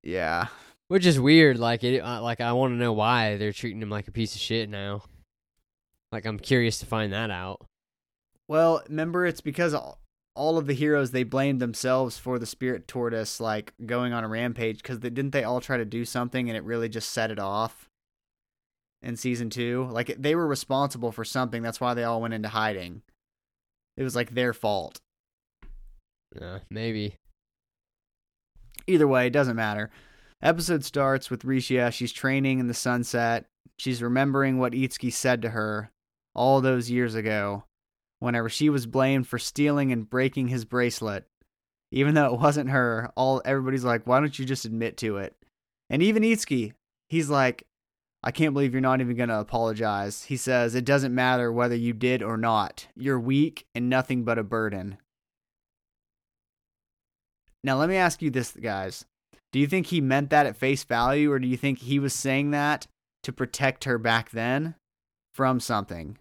yeah. 0.02 0.46
Which 0.92 1.06
is 1.06 1.18
weird. 1.18 1.58
Like 1.58 1.84
it. 1.84 2.00
Uh, 2.00 2.20
like 2.20 2.42
I 2.42 2.52
want 2.52 2.72
to 2.72 2.76
know 2.76 2.92
why 2.92 3.38
they're 3.38 3.54
treating 3.54 3.80
him 3.80 3.88
like 3.88 4.08
a 4.08 4.12
piece 4.12 4.34
of 4.34 4.42
shit 4.42 4.68
now. 4.68 5.00
Like 6.12 6.26
I'm 6.26 6.38
curious 6.38 6.80
to 6.80 6.86
find 6.86 7.14
that 7.14 7.30
out. 7.30 7.64
Well, 8.46 8.82
remember, 8.86 9.24
it's 9.24 9.40
because 9.40 9.72
all, 9.72 9.96
all 10.36 10.58
of 10.58 10.66
the 10.66 10.74
heroes 10.74 11.10
they 11.10 11.22
blamed 11.22 11.60
themselves 11.60 12.18
for 12.18 12.38
the 12.38 12.44
spirit 12.44 12.86
tortoise 12.86 13.40
like 13.40 13.72
going 13.86 14.12
on 14.12 14.22
a 14.22 14.28
rampage 14.28 14.82
because 14.82 15.00
they, 15.00 15.08
didn't 15.08 15.30
they 15.30 15.44
all 15.44 15.62
try 15.62 15.78
to 15.78 15.86
do 15.86 16.04
something 16.04 16.50
and 16.50 16.58
it 16.58 16.62
really 16.62 16.90
just 16.90 17.08
set 17.08 17.30
it 17.30 17.38
off 17.38 17.88
in 19.00 19.16
season 19.16 19.48
two. 19.48 19.88
Like 19.90 20.14
they 20.18 20.34
were 20.34 20.46
responsible 20.46 21.10
for 21.10 21.24
something. 21.24 21.62
That's 21.62 21.80
why 21.80 21.94
they 21.94 22.04
all 22.04 22.20
went 22.20 22.34
into 22.34 22.50
hiding. 22.50 23.00
It 23.96 24.02
was 24.02 24.14
like 24.14 24.34
their 24.34 24.52
fault. 24.52 25.00
Uh, 26.38 26.58
maybe. 26.68 27.14
Either 28.86 29.08
way, 29.08 29.28
it 29.28 29.32
doesn't 29.32 29.56
matter. 29.56 29.90
Episode 30.42 30.84
starts 30.84 31.30
with 31.30 31.44
Rishia. 31.44 31.92
She's 31.92 32.12
training 32.12 32.58
in 32.58 32.66
the 32.66 32.74
sunset. 32.74 33.46
She's 33.78 34.02
remembering 34.02 34.58
what 34.58 34.72
Itsuki 34.72 35.12
said 35.12 35.42
to 35.42 35.50
her 35.50 35.90
all 36.34 36.60
those 36.60 36.90
years 36.90 37.14
ago, 37.14 37.64
whenever 38.18 38.48
she 38.48 38.68
was 38.68 38.86
blamed 38.86 39.28
for 39.28 39.38
stealing 39.38 39.92
and 39.92 40.08
breaking 40.08 40.48
his 40.48 40.64
bracelet 40.64 41.26
even 41.92 42.14
though 42.14 42.34
it 42.34 42.40
wasn't 42.40 42.70
her. 42.70 43.12
All 43.16 43.42
everybody's 43.44 43.84
like, 43.84 44.06
"Why 44.06 44.18
don't 44.18 44.36
you 44.36 44.44
just 44.44 44.64
admit 44.64 44.96
to 44.98 45.18
it?" 45.18 45.36
And 45.90 46.02
even 46.02 46.22
Itsuki, 46.22 46.72
he's 47.10 47.28
like, 47.28 47.66
"I 48.22 48.32
can't 48.32 48.54
believe 48.54 48.72
you're 48.72 48.80
not 48.80 49.00
even 49.00 49.14
gonna 49.16 49.38
apologize." 49.38 50.24
He 50.24 50.36
says, 50.36 50.74
"It 50.74 50.86
doesn't 50.86 51.14
matter 51.14 51.52
whether 51.52 51.76
you 51.76 51.92
did 51.92 52.22
or 52.22 52.38
not. 52.38 52.88
You're 52.96 53.20
weak 53.20 53.66
and 53.74 53.88
nothing 53.90 54.24
but 54.24 54.38
a 54.38 54.42
burden." 54.42 54.98
Now, 57.62 57.78
let 57.78 57.88
me 57.88 57.96
ask 57.96 58.22
you 58.22 58.30
this, 58.30 58.52
guys. 58.52 59.04
Do 59.52 59.58
you 59.58 59.66
think 59.66 59.88
he 59.88 60.00
meant 60.00 60.30
that 60.30 60.46
at 60.46 60.56
face 60.56 60.82
value, 60.82 61.30
or 61.30 61.38
do 61.38 61.46
you 61.46 61.56
think 61.56 61.80
he 61.80 61.98
was 61.98 62.14
saying 62.14 62.50
that 62.52 62.86
to 63.22 63.32
protect 63.32 63.84
her 63.84 63.98
back 63.98 64.30
then 64.30 64.74
from 65.34 65.60
something? 65.60 66.18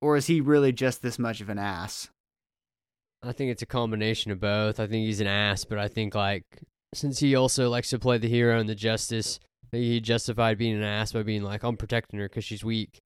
Or 0.00 0.16
is 0.16 0.26
he 0.26 0.40
really 0.40 0.72
just 0.72 1.02
this 1.02 1.18
much 1.18 1.40
of 1.40 1.48
an 1.48 1.58
ass? 1.58 2.08
I 3.22 3.32
think 3.32 3.50
it's 3.50 3.62
a 3.62 3.66
combination 3.66 4.32
of 4.32 4.40
both. 4.40 4.80
I 4.80 4.86
think 4.86 5.06
he's 5.06 5.20
an 5.20 5.28
ass, 5.28 5.64
but 5.64 5.78
I 5.78 5.88
think 5.88 6.14
like 6.14 6.44
since 6.94 7.20
he 7.20 7.34
also 7.34 7.68
likes 7.68 7.90
to 7.90 7.98
play 7.98 8.18
the 8.18 8.28
hero 8.28 8.58
and 8.58 8.68
the 8.68 8.74
justice, 8.74 9.38
he 9.70 10.00
justified 10.00 10.58
being 10.58 10.76
an 10.76 10.82
ass 10.82 11.12
by 11.12 11.22
being 11.22 11.42
like, 11.42 11.62
"I'm 11.62 11.76
protecting 11.76 12.18
her 12.18 12.28
because 12.28 12.44
she's 12.44 12.64
weak." 12.64 12.98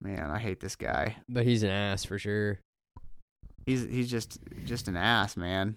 Man, 0.00 0.30
I 0.30 0.38
hate 0.38 0.60
this 0.60 0.76
guy. 0.76 1.16
But 1.28 1.44
he's 1.44 1.62
an 1.62 1.70
ass 1.70 2.04
for 2.04 2.18
sure. 2.18 2.58
He's 3.64 3.82
he's 3.82 4.10
just 4.10 4.38
just 4.64 4.88
an 4.88 4.96
ass, 4.96 5.36
man. 5.36 5.76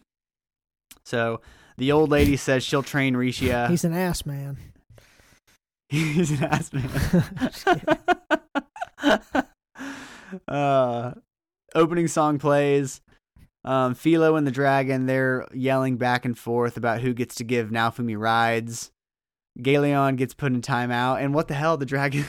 So 1.04 1.42
the 1.78 1.92
old 1.92 2.10
lady 2.10 2.38
says 2.38 2.64
she'll 2.64 2.84
train 2.84 3.16
Rishia. 3.16 3.70
He's 3.72 3.84
an 3.84 3.94
ass 3.94 4.26
man. 4.26 4.58
he's 5.92 6.32
an 6.32 6.44
ass 6.46 6.72
man. 6.72 6.90
uh, 10.48 11.12
opening 11.76 12.08
song 12.08 12.40
plays. 12.40 13.02
Um, 13.66 13.94
Filo 13.94 14.38
and 14.38 14.48
the 14.48 14.52
dragon, 14.52 15.06
they're 15.06 15.46
yelling 15.54 15.98
back 15.98 16.24
and 16.24 16.38
forth 16.38 16.78
about 16.78 17.02
who 17.02 17.14
gets 17.14 17.36
to 17.36 17.44
give 17.44 17.72
Naofumi 17.72 18.18
rides. 18.18 18.92
Gaelion 19.62 20.16
gets 20.16 20.34
put 20.34 20.54
in 20.54 20.62
timeout, 20.62 21.22
and 21.22 21.34
what 21.34 21.50
the 21.50 21.56
hell? 21.56 21.76
The 21.76 21.86
dragon, 21.86 22.26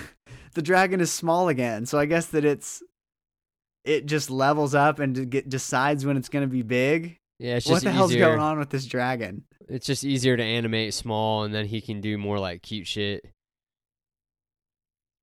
the 0.55 0.63
dragon 0.63 1.01
is 1.01 1.13
small 1.13 1.49
again. 1.49 1.87
So 1.87 2.01
I 2.01 2.07
guess 2.07 2.27
that 2.27 2.45
it's, 2.45 2.83
it 3.85 4.07
just 4.07 4.29
levels 4.29 4.75
up 4.75 4.99
and 4.99 5.31
get, 5.31 5.49
decides 5.49 6.05
when 6.05 6.17
it's 6.17 6.29
gonna 6.29 6.49
be 6.49 6.63
big. 6.63 7.21
Yeah, 7.43 7.57
it's 7.57 7.67
just 7.67 7.73
What 7.73 7.83
the 7.83 7.93
hell's 7.93 8.13
easier. 8.13 8.27
going 8.27 8.41
on 8.41 8.59
with 8.59 8.71
this 8.71 8.87
dragon? 8.87 9.45
It's 9.69 9.87
just 9.87 10.05
easier 10.05 10.37
to 10.37 10.43
animate 10.43 10.95
small, 10.95 11.45
and 11.45 11.55
then 11.55 11.67
he 11.67 11.81
can 11.81 12.01
do 12.01 12.17
more 12.19 12.39
like 12.39 12.63
cute 12.63 12.87
shit. 12.87 13.25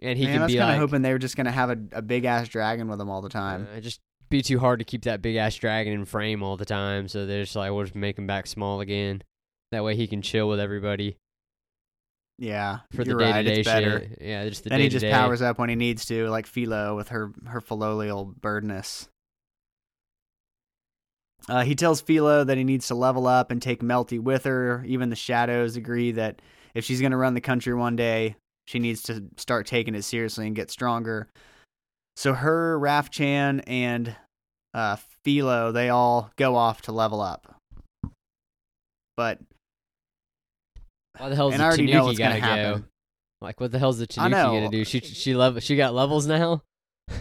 And 0.01 0.17
he 0.17 0.25
Man, 0.25 0.41
I 0.41 0.43
was 0.45 0.53
kind 0.53 0.63
of 0.63 0.69
like, 0.69 0.79
hoping 0.79 1.01
they 1.01 1.11
were 1.11 1.19
just 1.19 1.35
gonna 1.35 1.51
have 1.51 1.69
a, 1.69 1.77
a 1.93 2.01
big 2.01 2.25
ass 2.25 2.47
dragon 2.47 2.87
with 2.87 2.99
them 2.99 3.09
all 3.09 3.21
the 3.21 3.29
time. 3.29 3.67
uh, 3.75 3.79
just 3.79 3.99
be 4.29 4.41
too 4.41 4.59
hard 4.59 4.79
to 4.79 4.85
keep 4.85 5.03
that 5.03 5.21
big 5.21 5.35
ass 5.35 5.55
dragon 5.55 5.93
in 5.93 6.05
frame 6.05 6.43
all 6.43 6.57
the 6.57 6.65
time. 6.65 7.07
So 7.07 7.25
they're 7.25 7.43
just 7.43 7.55
like, 7.55 7.71
we'll 7.71 7.83
just 7.83 7.95
make 7.95 8.17
him 8.17 8.27
back 8.27 8.47
small 8.47 8.81
again. 8.81 9.23
That 9.71 9.83
way 9.83 9.95
he 9.95 10.07
can 10.07 10.21
chill 10.21 10.49
with 10.49 10.59
everybody 10.59 11.17
yeah, 12.39 12.79
for 12.93 13.03
the 13.03 13.15
day 13.15 13.33
to 13.33 13.43
day 13.43 13.59
It's 13.59 13.67
better. 13.67 13.99
shit. 13.99 14.17
Yeah, 14.21 14.47
just 14.47 14.63
the 14.63 14.69
then 14.69 14.79
he 14.79 14.87
just 14.87 15.05
powers 15.05 15.41
up 15.41 15.59
when 15.59 15.67
he 15.67 15.75
needs 15.75 16.05
to, 16.05 16.29
like 16.29 16.47
Filo 16.47 16.95
with 16.95 17.09
her 17.09 17.33
her 17.45 17.59
filolial 17.59 18.33
birdness. 18.33 19.09
Uh, 21.49 21.63
he 21.63 21.73
tells 21.73 21.99
Filo 21.99 22.43
that 22.43 22.57
he 22.57 22.63
needs 22.63 22.87
to 22.87 22.95
level 22.95 23.25
up 23.25 23.49
and 23.49 23.59
take 23.59 23.81
Melty 23.81 24.19
with 24.19 24.43
her. 24.43 24.83
Even 24.85 25.09
the 25.09 25.15
shadows 25.15 25.75
agree 25.75 26.11
that 26.11 26.41
if 26.75 26.85
she's 26.85 27.01
going 27.01 27.11
to 27.11 27.17
run 27.17 27.33
the 27.33 27.41
country 27.41 27.73
one 27.73 27.95
day, 27.95 28.35
she 28.67 28.77
needs 28.77 29.01
to 29.03 29.25
start 29.35 29.65
taking 29.65 29.95
it 29.95 30.03
seriously 30.03 30.45
and 30.45 30.55
get 30.55 30.69
stronger. 30.69 31.27
So 32.15 32.33
her, 32.33 32.79
Raph-chan, 32.79 33.61
and 33.61 34.15
uh, 34.75 34.97
Filo, 35.23 35.71
they 35.71 35.89
all 35.89 36.29
go 36.37 36.55
off 36.55 36.83
to 36.83 36.91
level 36.91 37.19
up. 37.19 37.55
But 39.17 39.39
Why 41.17 41.29
the 41.29 41.35
hell's 41.35 41.53
and 41.53 41.61
the 41.61 41.65
I 41.65 41.67
already 41.67 41.87
know 41.91 42.05
what's 42.05 42.19
to 42.19 42.23
go? 42.23 42.29
happen. 42.29 42.85
Like, 43.41 43.59
what 43.59 43.71
the 43.71 43.79
hell's 43.79 43.97
the 43.97 44.05
Tanuki 44.05 44.33
gonna 44.33 44.69
do? 44.69 44.83
She 44.83 44.99
she 44.99 45.33
level 45.33 45.61
she 45.61 45.77
got 45.77 45.93
levels 45.93 46.27
now. 46.27 46.61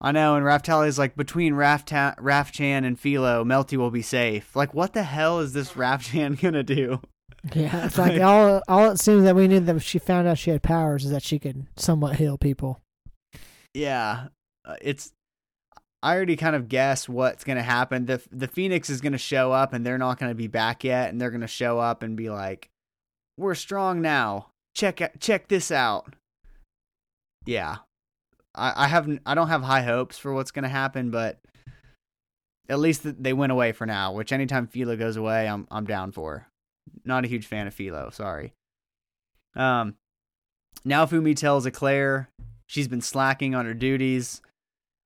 I 0.00 0.12
know, 0.12 0.36
and 0.36 0.46
Raphtalia's 0.46 0.98
like 0.98 1.16
between 1.16 1.54
Rafta- 1.54 2.16
Raph-chan 2.18 2.84
and 2.84 2.98
Filo, 2.98 3.42
Melty 3.44 3.76
will 3.76 3.90
be 3.90 4.02
safe. 4.02 4.54
Like, 4.54 4.72
what 4.72 4.92
the 4.92 5.02
hell 5.02 5.40
is 5.40 5.52
this 5.52 5.72
Raph-chan 5.72 6.34
gonna 6.40 6.62
do? 6.62 7.00
Yeah, 7.54 7.86
it's 7.86 7.98
like 7.98 8.20
all 8.20 8.62
all 8.68 8.90
it 8.90 9.00
seems 9.00 9.24
that 9.24 9.34
we 9.34 9.48
knew 9.48 9.60
that 9.60 9.80
she 9.80 9.98
found 9.98 10.28
out 10.28 10.38
she 10.38 10.50
had 10.50 10.62
powers 10.62 11.04
is 11.04 11.10
that 11.10 11.22
she 11.22 11.38
could 11.38 11.66
somewhat 11.76 12.16
heal 12.16 12.38
people. 12.38 12.80
Yeah, 13.74 14.28
uh, 14.64 14.76
it's. 14.80 15.12
I 16.00 16.14
already 16.14 16.36
kind 16.36 16.54
of 16.54 16.68
guess 16.68 17.08
what's 17.08 17.42
gonna 17.42 17.62
happen. 17.62 18.06
the 18.06 18.22
The 18.30 18.46
Phoenix 18.46 18.88
is 18.88 19.00
gonna 19.00 19.18
show 19.18 19.50
up, 19.50 19.72
and 19.72 19.84
they're 19.84 19.98
not 19.98 20.18
gonna 20.20 20.34
be 20.34 20.46
back 20.46 20.84
yet, 20.84 21.10
and 21.10 21.20
they're 21.20 21.32
gonna 21.32 21.48
show 21.48 21.80
up 21.80 22.04
and 22.04 22.16
be 22.16 22.30
like, 22.30 22.68
"We're 23.36 23.56
strong 23.56 24.00
now. 24.00 24.50
Check 24.76 25.00
out, 25.00 25.18
check 25.18 25.48
this 25.48 25.72
out." 25.72 26.14
Yeah, 27.46 27.78
I, 28.54 28.84
I 28.84 28.88
haven't. 28.88 29.22
I 29.26 29.34
don't 29.34 29.48
have 29.48 29.62
high 29.62 29.82
hopes 29.82 30.18
for 30.18 30.32
what's 30.32 30.50
gonna 30.50 30.68
happen, 30.68 31.10
but 31.10 31.38
at 32.68 32.78
least 32.78 33.02
they 33.22 33.32
went 33.32 33.52
away 33.52 33.72
for 33.72 33.86
now. 33.86 34.12
Which 34.12 34.32
anytime 34.32 34.66
Filo 34.66 34.96
goes 34.96 35.16
away, 35.16 35.48
I'm 35.48 35.66
I'm 35.70 35.84
down 35.84 36.12
for. 36.12 36.46
Not 37.04 37.24
a 37.24 37.28
huge 37.28 37.46
fan 37.46 37.66
of 37.66 37.74
Filo. 37.74 38.10
Sorry. 38.10 38.52
Um, 39.54 39.96
Naofumi 40.86 41.36
tells 41.36 41.66
Eclair 41.66 42.30
she's 42.66 42.88
been 42.88 43.00
slacking 43.00 43.54
on 43.54 43.66
her 43.66 43.74
duties. 43.74 44.40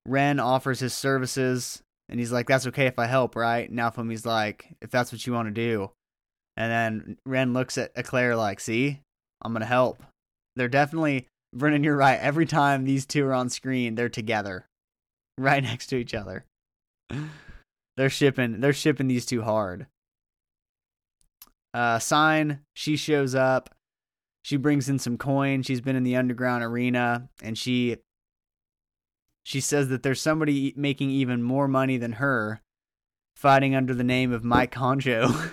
Ren 0.06 0.40
offers 0.40 0.80
his 0.80 0.94
services, 0.94 1.82
and 2.08 2.18
he's 2.18 2.32
like, 2.32 2.46
"That's 2.49 2.66
okay 2.68 2.87
if 2.87 2.99
I 2.99 3.06
help, 3.06 3.37
right?" 3.37 3.72
Naofumi's 3.72 4.26
like, 4.26 4.76
"If 4.80 4.90
that's 4.90 5.12
what 5.12 5.26
you 5.26 5.32
want 5.32 5.49
to 5.49 5.52
do," 5.52 5.90
and 6.56 6.70
then 6.70 7.18
Ren 7.25 7.52
looks 7.52 7.78
at 7.78 7.92
Eclair 7.96 8.37
like, 8.37 8.61
"See, 8.61 9.00
I'm 9.42 9.52
gonna 9.52 9.66
help." 9.66 10.02
They're 10.56 10.68
definitely 10.68 11.28
Brennan. 11.54 11.85
You're 11.85 11.97
right. 11.97 12.18
Every 12.18 12.47
time 12.47 12.85
these 12.85 13.06
two 13.06 13.26
are 13.26 13.35
on 13.35 13.49
screen, 13.49 13.94
they're 13.94 14.09
together, 14.09 14.66
right 15.38 15.62
next 15.62 15.87
to 15.88 15.97
each 15.97 16.14
other. 16.14 16.44
They're 17.97 18.11
shipping. 18.11 18.61
They're 18.61 18.73
shipping 18.73 19.09
these 19.09 19.26
two 19.26 19.42
hard. 19.42 19.87
Uh, 21.75 21.99
S'yne. 21.99 22.61
She 22.75 22.97
shows 22.97 23.35
up. 23.35 23.75
She 24.44 24.56
brings 24.56 24.88
in 24.88 24.99
some 24.99 25.18
coin. 25.18 25.62
She's 25.62 25.80
been 25.80 25.97
in 25.97 26.02
the 26.02 26.16
underground 26.16 26.64
arena, 26.64 27.28
and 27.42 27.56
she 27.56 27.99
she 29.44 29.61
says 29.61 29.88
that 29.88 30.02
there's 30.02 30.21
somebody 30.21 30.68
e- 30.68 30.75
making 30.76 31.11
even 31.11 31.42
more 31.42 31.68
money 31.68 31.97
than 31.97 32.12
her, 32.12 32.61
fighting 33.37 33.75
under 33.75 33.94
the 33.94 34.04
name 34.04 34.32
of 34.32 34.44
Mike 34.44 34.75
Honjo. 34.75 35.50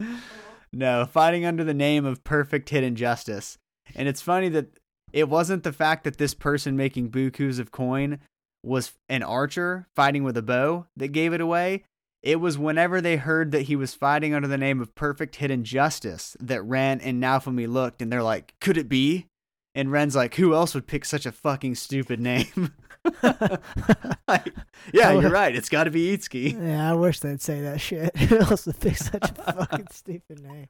no, 0.72 1.04
fighting 1.04 1.44
under 1.44 1.64
the 1.64 1.74
name 1.74 2.04
of 2.04 2.24
Perfect 2.24 2.68
Hidden 2.70 2.96
Justice. 2.96 3.58
And 3.94 4.08
it's 4.08 4.22
funny 4.22 4.48
that 4.50 4.78
it 5.12 5.28
wasn't 5.28 5.64
the 5.64 5.72
fact 5.72 6.04
that 6.04 6.18
this 6.18 6.34
person 6.34 6.76
making 6.76 7.10
bukus 7.10 7.58
of 7.58 7.72
coin 7.72 8.20
was 8.62 8.92
an 9.08 9.22
archer 9.22 9.88
fighting 9.96 10.22
with 10.22 10.36
a 10.36 10.42
bow 10.42 10.86
that 10.96 11.08
gave 11.08 11.32
it 11.32 11.40
away. 11.40 11.84
It 12.22 12.36
was 12.36 12.58
whenever 12.58 13.00
they 13.00 13.16
heard 13.16 13.50
that 13.52 13.62
he 13.62 13.76
was 13.76 13.94
fighting 13.94 14.34
under 14.34 14.46
the 14.46 14.58
name 14.58 14.80
of 14.80 14.94
Perfect 14.94 15.36
Hidden 15.36 15.64
Justice 15.64 16.36
that 16.38 16.62
Ren 16.62 17.00
and 17.00 17.22
Naofumi 17.22 17.66
looked 17.66 18.02
and 18.02 18.12
they're 18.12 18.22
like, 18.22 18.54
could 18.60 18.76
it 18.76 18.88
be? 18.88 19.26
And 19.74 19.90
Ren's 19.90 20.16
like, 20.16 20.34
who 20.34 20.54
else 20.54 20.74
would 20.74 20.86
pick 20.86 21.04
such 21.04 21.24
a 21.24 21.32
fucking 21.32 21.76
stupid 21.76 22.20
name? 22.20 22.74
like, 23.22 24.52
yeah, 24.92 25.12
you're 25.12 25.30
right. 25.30 25.54
It's 25.54 25.68
got 25.68 25.84
to 25.84 25.90
be 25.90 26.16
Itsuki. 26.16 26.52
Yeah, 26.60 26.90
I 26.90 26.94
wish 26.94 27.20
they'd 27.20 27.40
say 27.40 27.60
that 27.62 27.80
shit. 27.80 28.16
Who 28.16 28.38
else 28.38 28.66
would 28.66 28.78
pick 28.80 28.96
such 28.96 29.22
a 29.30 29.34
fucking 29.34 29.86
stupid 29.90 30.40
name? 30.42 30.68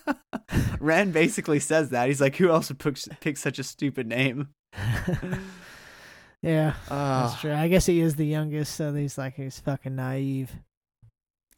Ren 0.80 1.10
basically 1.12 1.60
says 1.60 1.90
that. 1.90 2.08
He's 2.08 2.20
like, 2.20 2.36
who 2.36 2.50
else 2.50 2.68
would 2.68 2.78
pick, 2.78 2.98
pick 3.20 3.36
such 3.36 3.58
a 3.58 3.64
stupid 3.64 4.06
name? 4.06 4.48
yeah, 6.42 6.74
Uh, 6.88 7.28
that's 7.28 7.40
true. 7.40 7.52
I 7.52 7.68
guess 7.68 7.86
he 7.86 8.00
is 8.00 8.16
the 8.16 8.26
youngest, 8.26 8.74
so 8.74 8.92
he's 8.94 9.16
like 9.18 9.34
he's 9.34 9.60
fucking 9.60 9.96
naive. 9.96 10.50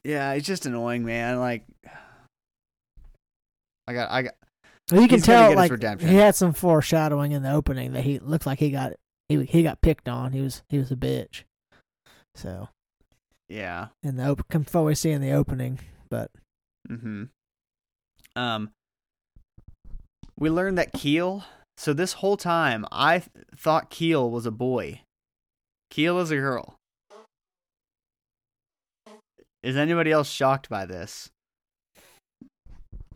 yeah, 0.03 0.31
it's 0.33 0.47
just 0.47 0.65
annoying, 0.65 1.05
man. 1.05 1.39
Like, 1.39 1.63
I 3.87 3.93
got, 3.93 4.09
I 4.11 4.21
got, 4.23 4.33
Well, 4.91 5.01
you 5.01 5.07
can 5.07 5.21
tell 5.21 5.55
like 5.55 5.71
he 6.01 6.15
had 6.15 6.35
some 6.35 6.53
foreshadowing 6.53 7.33
in 7.33 7.43
the 7.43 7.51
opening 7.51 7.93
that 7.93 8.03
he 8.03 8.19
looked 8.19 8.45
like 8.45 8.59
he 8.59 8.71
got 8.71 8.93
he 9.29 9.43
he 9.45 9.63
got 9.63 9.81
picked 9.81 10.07
on. 10.07 10.33
He 10.33 10.41
was 10.41 10.63
he 10.69 10.77
was 10.77 10.91
a 10.91 10.95
bitch. 10.95 11.43
So 12.35 12.69
yeah. 13.47 13.87
in 14.03 14.17
the 14.17 14.25
open, 14.25 14.63
before 14.63 14.83
we 14.83 14.95
see 14.95 15.11
in 15.11 15.21
the 15.21 15.31
opening, 15.31 15.79
but 16.09 16.31
Mm-hmm. 16.89 17.23
Um, 18.35 18.71
we 20.37 20.49
learned 20.49 20.77
that 20.77 20.93
Keel. 20.93 21.45
So 21.77 21.93
this 21.93 22.13
whole 22.13 22.37
time, 22.37 22.85
I 22.91 23.19
th- 23.19 23.29
thought 23.57 23.89
Keel 23.89 24.29
was 24.29 24.45
a 24.45 24.51
boy. 24.51 25.01
Keel 25.89 26.19
is 26.19 26.31
a 26.31 26.35
girl. 26.35 26.75
Is 29.63 29.75
anybody 29.75 30.11
else 30.11 30.29
shocked 30.29 30.69
by 30.69 30.85
this? 30.85 31.31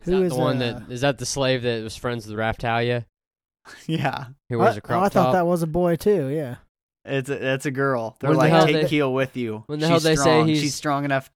Is 0.02 0.06
Who 0.06 0.12
that 0.12 0.22
is, 0.24 0.32
the 0.32 0.38
one 0.38 0.56
uh, 0.56 0.58
that 0.58 0.92
is 0.92 1.00
that 1.02 1.18
the 1.18 1.26
slave 1.26 1.62
that 1.62 1.82
was 1.82 1.96
friends 1.96 2.26
with 2.26 2.36
Raphtalia? 2.36 3.04
yeah, 3.86 4.26
Who 4.48 4.58
wears 4.58 4.74
I, 4.74 4.78
a 4.78 4.80
crop 4.80 5.02
oh, 5.02 5.04
I 5.04 5.08
thought 5.08 5.24
top. 5.26 5.32
that 5.34 5.46
was 5.46 5.62
a 5.62 5.66
boy 5.66 5.96
too. 5.96 6.28
Yeah. 6.28 6.56
it's 7.04 7.28
a 7.30 7.54
it's 7.54 7.66
a 7.66 7.70
girl. 7.70 8.16
They're 8.20 8.30
When 8.30 8.36
the 8.38 8.42
like, 8.44 8.50
hell 8.52 8.66
take 8.66 8.82
they- 8.82 8.88
Keel 8.88 9.12
with 9.12 9.36
you. 9.36 9.64
when 9.66 9.78
the 9.80 9.86
she's 9.86 9.90
hell 9.90 10.00
they 10.00 10.16
say 10.16 10.22
strong. 10.22 10.46
he's- 10.48 10.60
she's 10.60 10.74
strong 10.74 11.04
enough. 11.04 11.30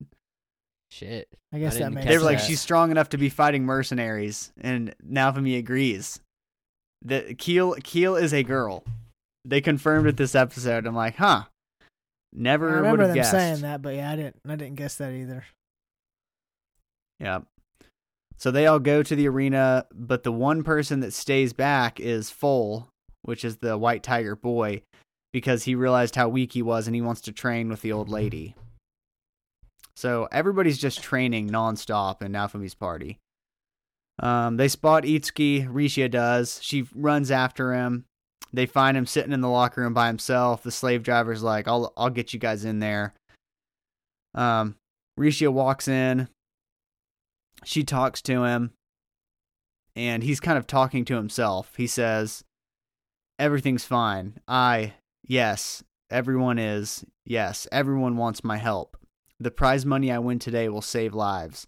Shit. 0.90 1.28
I 1.52 1.58
guess 1.58 1.76
that 1.78 1.92
makes 1.92 2.06
They 2.06 2.12
catch 2.12 2.20
were 2.20 2.24
like, 2.26 2.38
that. 2.38 2.46
she's 2.46 2.60
strong 2.60 2.90
enough 2.90 3.08
to 3.10 3.18
be 3.18 3.28
fighting 3.28 3.64
mercenaries, 3.64 4.52
and 4.60 4.94
Naofumi 5.04 5.58
agrees. 5.58 6.20
That 7.02 7.38
Keel 7.38 7.74
Keel 7.82 8.16
is 8.16 8.32
a 8.32 8.42
girl. 8.42 8.84
They 9.44 9.60
confirmed 9.60 10.06
it 10.06 10.16
this 10.16 10.34
episode. 10.34 10.86
I'm 10.86 10.94
like, 10.94 11.16
huh. 11.16 11.44
Never 12.32 12.68
I 12.68 12.70
would 12.72 12.76
remember 12.78 13.02
have 13.02 13.08
them 13.10 13.16
guessed. 13.16 13.30
saying 13.30 13.60
that, 13.60 13.82
but 13.82 13.94
yeah, 13.94 14.10
I 14.10 14.16
didn't. 14.16 14.36
I 14.48 14.56
didn't 14.56 14.74
guess 14.76 14.96
that 14.96 15.12
either. 15.12 15.44
Yeah. 17.20 17.40
So 18.36 18.50
they 18.50 18.66
all 18.66 18.78
go 18.78 19.02
to 19.02 19.16
the 19.16 19.28
arena, 19.28 19.86
but 19.94 20.22
the 20.22 20.32
one 20.32 20.62
person 20.62 21.00
that 21.00 21.12
stays 21.12 21.52
back 21.52 22.00
is 22.00 22.30
Fohl, 22.30 22.88
which 23.22 23.44
is 23.44 23.58
the 23.58 23.78
White 23.78 24.02
Tiger 24.02 24.36
boy, 24.36 24.82
because 25.32 25.64
he 25.64 25.74
realized 25.74 26.16
how 26.16 26.28
weak 26.28 26.52
he 26.52 26.62
was 26.62 26.86
and 26.86 26.94
he 26.94 27.02
wants 27.02 27.22
to 27.22 27.32
train 27.32 27.68
with 27.68 27.80
the 27.80 27.92
old 27.92 28.08
lady. 28.08 28.54
So 29.96 30.28
everybody's 30.32 30.78
just 30.78 31.02
training 31.02 31.48
nonstop 31.48 32.22
in 32.22 32.32
Naofumi's 32.32 32.74
party. 32.74 33.18
Um, 34.18 34.56
they 34.56 34.68
spot 34.68 35.04
Itsuki, 35.04 35.68
Rishia 35.68 36.10
does. 36.10 36.60
She 36.62 36.86
runs 36.94 37.30
after 37.30 37.72
him. 37.72 38.04
They 38.52 38.66
find 38.66 38.96
him 38.96 39.06
sitting 39.06 39.32
in 39.32 39.40
the 39.40 39.48
locker 39.48 39.80
room 39.80 39.94
by 39.94 40.06
himself. 40.06 40.62
The 40.62 40.70
slave 40.70 41.02
driver's 41.02 41.42
like, 41.42 41.66
I'll 41.66 41.92
I'll 41.96 42.10
get 42.10 42.32
you 42.32 42.38
guys 42.38 42.64
in 42.64 42.78
there. 42.78 43.14
Um, 44.34 44.76
Rishia 45.18 45.52
walks 45.52 45.88
in, 45.88 46.28
she 47.64 47.84
talks 47.84 48.22
to 48.22 48.44
him 48.44 48.72
and 49.96 50.22
he's 50.22 50.40
kind 50.40 50.58
of 50.58 50.66
talking 50.66 51.04
to 51.06 51.16
himself. 51.16 51.74
He 51.76 51.86
says, 51.86 52.44
Everything's 53.38 53.84
fine. 53.84 54.38
I, 54.46 54.94
yes, 55.26 55.82
everyone 56.10 56.58
is. 56.58 57.04
Yes, 57.24 57.66
everyone 57.72 58.16
wants 58.16 58.44
my 58.44 58.58
help. 58.58 58.96
The 59.40 59.50
prize 59.50 59.84
money 59.84 60.12
I 60.12 60.18
win 60.18 60.38
today 60.38 60.68
will 60.68 60.82
save 60.82 61.14
lives. 61.14 61.66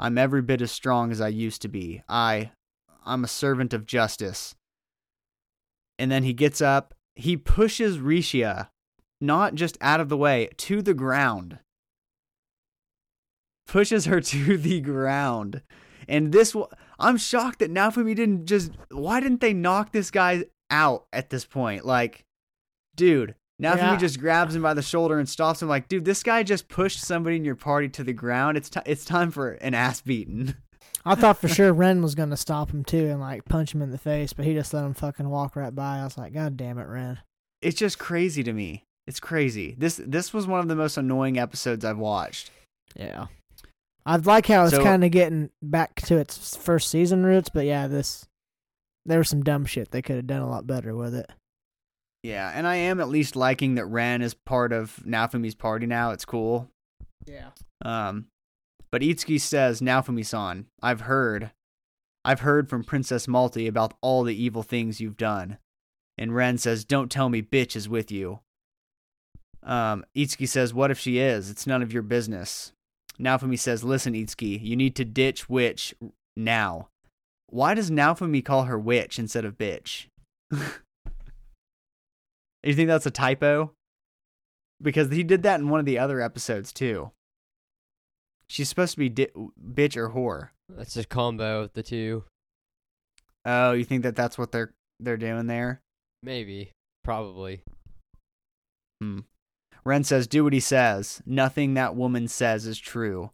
I'm 0.00 0.18
every 0.18 0.42
bit 0.42 0.60
as 0.60 0.72
strong 0.72 1.12
as 1.12 1.20
I 1.20 1.28
used 1.28 1.62
to 1.62 1.68
be. 1.68 2.02
I, 2.08 2.50
I'm 3.04 3.22
a 3.22 3.28
servant 3.28 3.72
of 3.72 3.86
justice. 3.86 4.56
And 5.98 6.10
then 6.10 6.24
he 6.24 6.32
gets 6.32 6.60
up. 6.60 6.94
He 7.14 7.36
pushes 7.36 7.98
Rishia, 7.98 8.70
not 9.20 9.54
just 9.54 9.78
out 9.80 10.00
of 10.00 10.08
the 10.08 10.16
way, 10.16 10.48
to 10.56 10.82
the 10.82 10.94
ground 10.94 11.60
pushes 13.66 14.04
her 14.06 14.20
to 14.32 14.56
the 14.56 14.80
ground. 14.80 15.62
And 16.08 16.32
this, 16.32 16.54
I'm 16.98 17.16
shocked 17.16 17.60
that 17.60 17.72
Naofumi 17.72 18.14
didn't 18.14 18.46
just. 18.46 18.72
Why 18.90 19.20
didn't 19.20 19.40
they 19.40 19.54
knock 19.54 19.92
this 19.92 20.10
guy 20.10 20.44
out 20.70 21.06
at 21.12 21.30
this 21.30 21.44
point? 21.46 21.84
Like, 21.86 22.24
dude, 22.94 23.34
Naofumi 23.62 23.76
Yeah. 23.78 23.96
just 23.96 24.20
grabs 24.20 24.54
him 24.54 24.62
by 24.62 24.74
the 24.74 24.82
shoulder 24.82 25.18
and 25.18 25.28
stops 25.28 25.62
him. 25.62 25.68
Like, 25.68 25.88
dude, 25.88 26.04
this 26.04 26.22
guy 26.22 26.42
just 26.42 26.68
pushed 26.68 27.00
somebody 27.00 27.36
in 27.36 27.44
your 27.44 27.54
party 27.54 27.88
to 27.90 28.04
the 28.04 28.12
ground. 28.12 28.56
It's 28.56 28.68
ti 28.68 28.80
it's 28.84 29.04
time 29.04 29.30
for 29.30 29.52
an 29.52 29.72
ass 29.74 30.00
beating. 30.02 30.54
I 31.06 31.14
thought 31.14 31.38
for 31.38 31.48
sure 31.56 31.72
Ren 31.72 32.02
was 32.02 32.14
gonna 32.14 32.36
stop 32.36 32.70
him 32.70 32.84
too 32.84 33.06
and 33.08 33.20
like 33.20 33.44
punch 33.46 33.74
him 33.74 33.80
in 33.82 33.90
the 33.90 33.98
face, 33.98 34.32
but 34.34 34.44
he 34.44 34.52
just 34.52 34.74
let 34.74 34.84
him 34.84 34.94
fucking 34.94 35.28
walk 35.28 35.56
right 35.56 35.74
by. 35.74 35.98
I 36.00 36.04
was 36.04 36.18
like, 36.18 36.32
God 36.34 36.56
damn 36.58 36.78
it, 36.78 36.86
Ren. 36.86 37.18
It's 37.62 37.78
just 37.78 37.98
crazy 37.98 38.42
to 38.42 38.52
me. 38.52 38.84
It's 39.06 39.20
crazy. 39.20 39.74
This 39.78 40.00
this 40.04 40.34
was 40.34 40.46
one 40.46 40.60
of 40.60 40.68
the 40.68 40.76
most 40.76 40.96
annoying 40.98 41.38
episodes 41.38 41.84
I've 41.84 41.98
watched. 41.98 42.50
Yeah. 42.94 43.26
I 44.06 44.16
like 44.16 44.46
how 44.46 44.64
it's 44.64 44.74
So- 44.74 44.82
kind 44.82 45.04
of 45.04 45.10
getting 45.10 45.50
back 45.62 45.94
to 46.02 46.16
its 46.18 46.56
first 46.56 46.90
season 46.90 47.24
roots, 47.24 47.48
but 47.48 47.64
yeah, 47.64 47.86
this 47.86 48.26
there 49.06 49.18
was 49.18 49.28
some 49.28 49.42
dumb 49.42 49.66
shit 49.66 49.90
they 49.90 50.00
could 50.02 50.16
have 50.16 50.26
done 50.26 50.40
a 50.40 50.48
lot 50.48 50.66
better 50.66 50.94
with 50.96 51.14
it. 51.14 51.30
Yeah, 52.22 52.50
and 52.54 52.66
I 52.66 52.76
am 52.76 53.00
at 53.00 53.10
least 53.10 53.36
liking 53.36 53.74
that 53.74 53.84
Ren 53.84 54.22
is 54.22 54.32
part 54.32 54.72
of 54.72 54.96
Naofumi's 55.06 55.54
party 55.54 55.84
now. 55.86 56.10
It's 56.12 56.24
cool. 56.24 56.70
Yeah. 57.26 57.50
Um, 57.84 58.28
but 58.90 59.02
Itsuki 59.02 59.38
says, 59.38 59.82
Naofumi-san, 59.82 60.66
I've 60.82 61.02
heard, 61.02 61.50
I've 62.24 62.40
heard 62.40 62.70
from 62.70 62.82
Princess 62.82 63.26
Malty 63.26 63.68
about 63.68 63.92
all 64.00 64.22
the 64.22 64.34
evil 64.34 64.62
things 64.62 65.02
you've 65.02 65.18
done. 65.18 65.58
And 66.16 66.34
Ren 66.34 66.56
says, 66.56 66.86
don't 66.86 67.10
tell 67.10 67.28
me 67.28 67.42
bitch 67.42 67.76
is 67.76 67.90
with 67.90 68.10
you. 68.10 68.40
Um, 69.62 70.04
Itsuki 70.16 70.48
says, 70.48 70.72
what 70.72 70.90
if 70.90 70.98
she 70.98 71.18
is? 71.18 71.50
It's 71.50 71.66
none 71.66 71.82
of 71.82 71.92
your 71.92 72.02
business. 72.02 72.72
Naofumi 73.20 73.58
says, 73.58 73.84
listen, 73.84 74.14
Itsuki, 74.14 74.60
you 74.60 74.76
need 74.76 74.96
to 74.96 75.04
ditch 75.04 75.48
witch 75.48 75.94
now. 76.36 76.88
Why 77.48 77.74
does 77.74 77.90
Naofumi 77.90 78.44
call 78.44 78.64
her 78.64 78.78
witch 78.78 79.18
instead 79.18 79.44
of 79.44 79.56
bitch? 79.56 80.06
you 80.50 80.58
think 82.74 82.88
that's 82.88 83.06
a 83.06 83.10
typo? 83.10 83.72
Because 84.82 85.10
he 85.10 85.22
did 85.22 85.42
that 85.44 85.60
in 85.60 85.68
one 85.68 85.80
of 85.80 85.86
the 85.86 85.98
other 85.98 86.20
episodes 86.20 86.72
too. 86.72 87.12
She's 88.48 88.68
supposed 88.68 88.92
to 88.92 88.98
be 88.98 89.08
di- 89.08 89.28
bitch 89.72 89.96
or 89.96 90.10
whore. 90.10 90.48
That's 90.68 90.96
a 90.96 91.04
combo 91.04 91.62
of 91.62 91.72
the 91.74 91.82
two. 91.82 92.24
Oh, 93.44 93.72
you 93.72 93.84
think 93.84 94.02
that 94.02 94.16
that's 94.16 94.36
what 94.36 94.52
they're 94.52 94.72
they're 95.00 95.16
doing 95.16 95.46
there? 95.46 95.80
Maybe. 96.22 96.72
Probably. 97.04 97.62
Hmm. 99.00 99.20
Ren 99.86 100.04
says, 100.04 100.26
"Do 100.26 100.44
what 100.44 100.52
he 100.52 100.60
says. 100.60 101.22
Nothing 101.26 101.74
that 101.74 101.96
woman 101.96 102.28
says 102.28 102.66
is 102.66 102.78
true." 102.78 103.30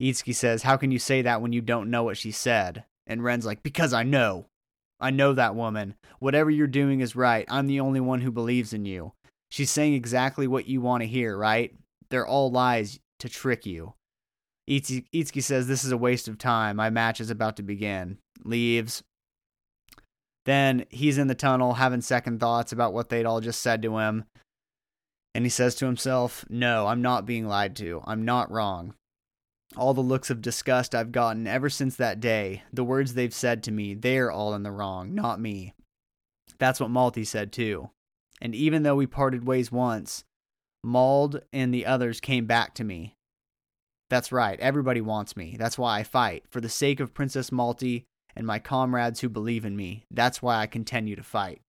Itsuki 0.00 0.34
says, 0.34 0.62
"How 0.62 0.76
can 0.76 0.90
you 0.90 0.98
say 0.98 1.22
that 1.22 1.40
when 1.40 1.52
you 1.52 1.62
don't 1.62 1.90
know 1.90 2.04
what 2.04 2.18
she 2.18 2.30
said?" 2.30 2.84
And 3.06 3.24
Ren's 3.24 3.46
like, 3.46 3.62
"Because 3.62 3.92
I 3.92 4.02
know. 4.02 4.46
I 5.00 5.10
know 5.10 5.32
that 5.32 5.54
woman. 5.54 5.94
Whatever 6.18 6.50
you're 6.50 6.66
doing 6.66 7.00
is 7.00 7.16
right. 7.16 7.46
I'm 7.48 7.66
the 7.66 7.80
only 7.80 8.00
one 8.00 8.20
who 8.20 8.30
believes 8.30 8.72
in 8.72 8.84
you. 8.84 9.12
She's 9.50 9.70
saying 9.70 9.94
exactly 9.94 10.46
what 10.46 10.66
you 10.66 10.80
want 10.80 11.02
to 11.02 11.08
hear, 11.08 11.36
right? 11.36 11.74
They're 12.10 12.26
all 12.26 12.50
lies 12.50 12.98
to 13.20 13.28
trick 13.28 13.64
you." 13.64 13.94
Itsuki, 14.68 15.42
says, 15.42 15.66
"This 15.66 15.84
is 15.84 15.92
a 15.92 15.96
waste 15.96 16.28
of 16.28 16.38
time. 16.38 16.76
My 16.76 16.90
match 16.90 17.20
is 17.20 17.30
about 17.30 17.56
to 17.56 17.62
begin." 17.62 18.18
Leaves. 18.44 19.02
Then 20.44 20.84
he's 20.90 21.18
in 21.18 21.28
the 21.28 21.34
tunnel 21.34 21.74
having 21.74 22.00
second 22.00 22.40
thoughts 22.40 22.72
about 22.72 22.92
what 22.92 23.08
they'd 23.08 23.24
all 23.26 23.40
just 23.40 23.60
said 23.60 23.82
to 23.82 23.98
him. 23.98 24.24
And 25.36 25.44
he 25.44 25.50
says 25.50 25.74
to 25.74 25.84
himself, 25.84 26.46
No, 26.48 26.86
I'm 26.86 27.02
not 27.02 27.26
being 27.26 27.46
lied 27.46 27.76
to. 27.76 28.00
I'm 28.06 28.24
not 28.24 28.50
wrong. 28.50 28.94
All 29.76 29.92
the 29.92 30.00
looks 30.00 30.30
of 30.30 30.40
disgust 30.40 30.94
I've 30.94 31.12
gotten 31.12 31.46
ever 31.46 31.68
since 31.68 31.94
that 31.96 32.20
day, 32.20 32.62
the 32.72 32.82
words 32.82 33.12
they've 33.12 33.34
said 33.34 33.62
to 33.64 33.70
me, 33.70 33.92
they're 33.92 34.30
all 34.30 34.54
in 34.54 34.62
the 34.62 34.70
wrong, 34.70 35.14
not 35.14 35.38
me. 35.38 35.74
That's 36.58 36.80
what 36.80 36.88
Malty 36.88 37.26
said 37.26 37.52
too. 37.52 37.90
And 38.40 38.54
even 38.54 38.82
though 38.82 38.96
we 38.96 39.06
parted 39.06 39.46
ways 39.46 39.70
once, 39.70 40.24
Mald 40.82 41.42
and 41.52 41.74
the 41.74 41.84
others 41.84 42.18
came 42.18 42.46
back 42.46 42.72
to 42.76 42.84
me. 42.84 43.18
That's 44.08 44.32
right, 44.32 44.58
everybody 44.58 45.02
wants 45.02 45.36
me. 45.36 45.56
That's 45.58 45.76
why 45.76 45.98
I 45.98 46.02
fight, 46.02 46.44
for 46.48 46.62
the 46.62 46.70
sake 46.70 46.98
of 46.98 47.12
Princess 47.12 47.50
Malty 47.50 48.06
and 48.34 48.46
my 48.46 48.58
comrades 48.58 49.20
who 49.20 49.28
believe 49.28 49.66
in 49.66 49.76
me. 49.76 50.06
That's 50.10 50.40
why 50.40 50.56
I 50.56 50.66
continue 50.66 51.14
to 51.14 51.22
fight. 51.22 51.60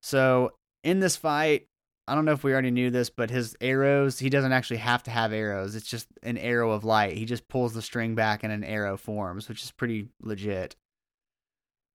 So, 0.00 0.52
in 0.84 1.00
this 1.00 1.16
fight, 1.16 1.66
I 2.06 2.14
don't 2.14 2.26
know 2.26 2.32
if 2.32 2.44
we 2.44 2.52
already 2.52 2.70
knew 2.70 2.90
this, 2.90 3.08
but 3.08 3.30
his 3.30 3.56
arrows, 3.60 4.18
he 4.18 4.28
doesn't 4.28 4.52
actually 4.52 4.76
have 4.76 5.02
to 5.04 5.10
have 5.10 5.32
arrows. 5.32 5.74
It's 5.74 5.88
just 5.88 6.06
an 6.22 6.36
arrow 6.36 6.70
of 6.72 6.84
light. 6.84 7.16
He 7.16 7.24
just 7.24 7.48
pulls 7.48 7.72
the 7.72 7.82
string 7.82 8.14
back 8.14 8.44
and 8.44 8.52
an 8.52 8.62
arrow 8.62 8.98
forms, 8.98 9.48
which 9.48 9.62
is 9.62 9.70
pretty 9.70 10.10
legit. 10.20 10.76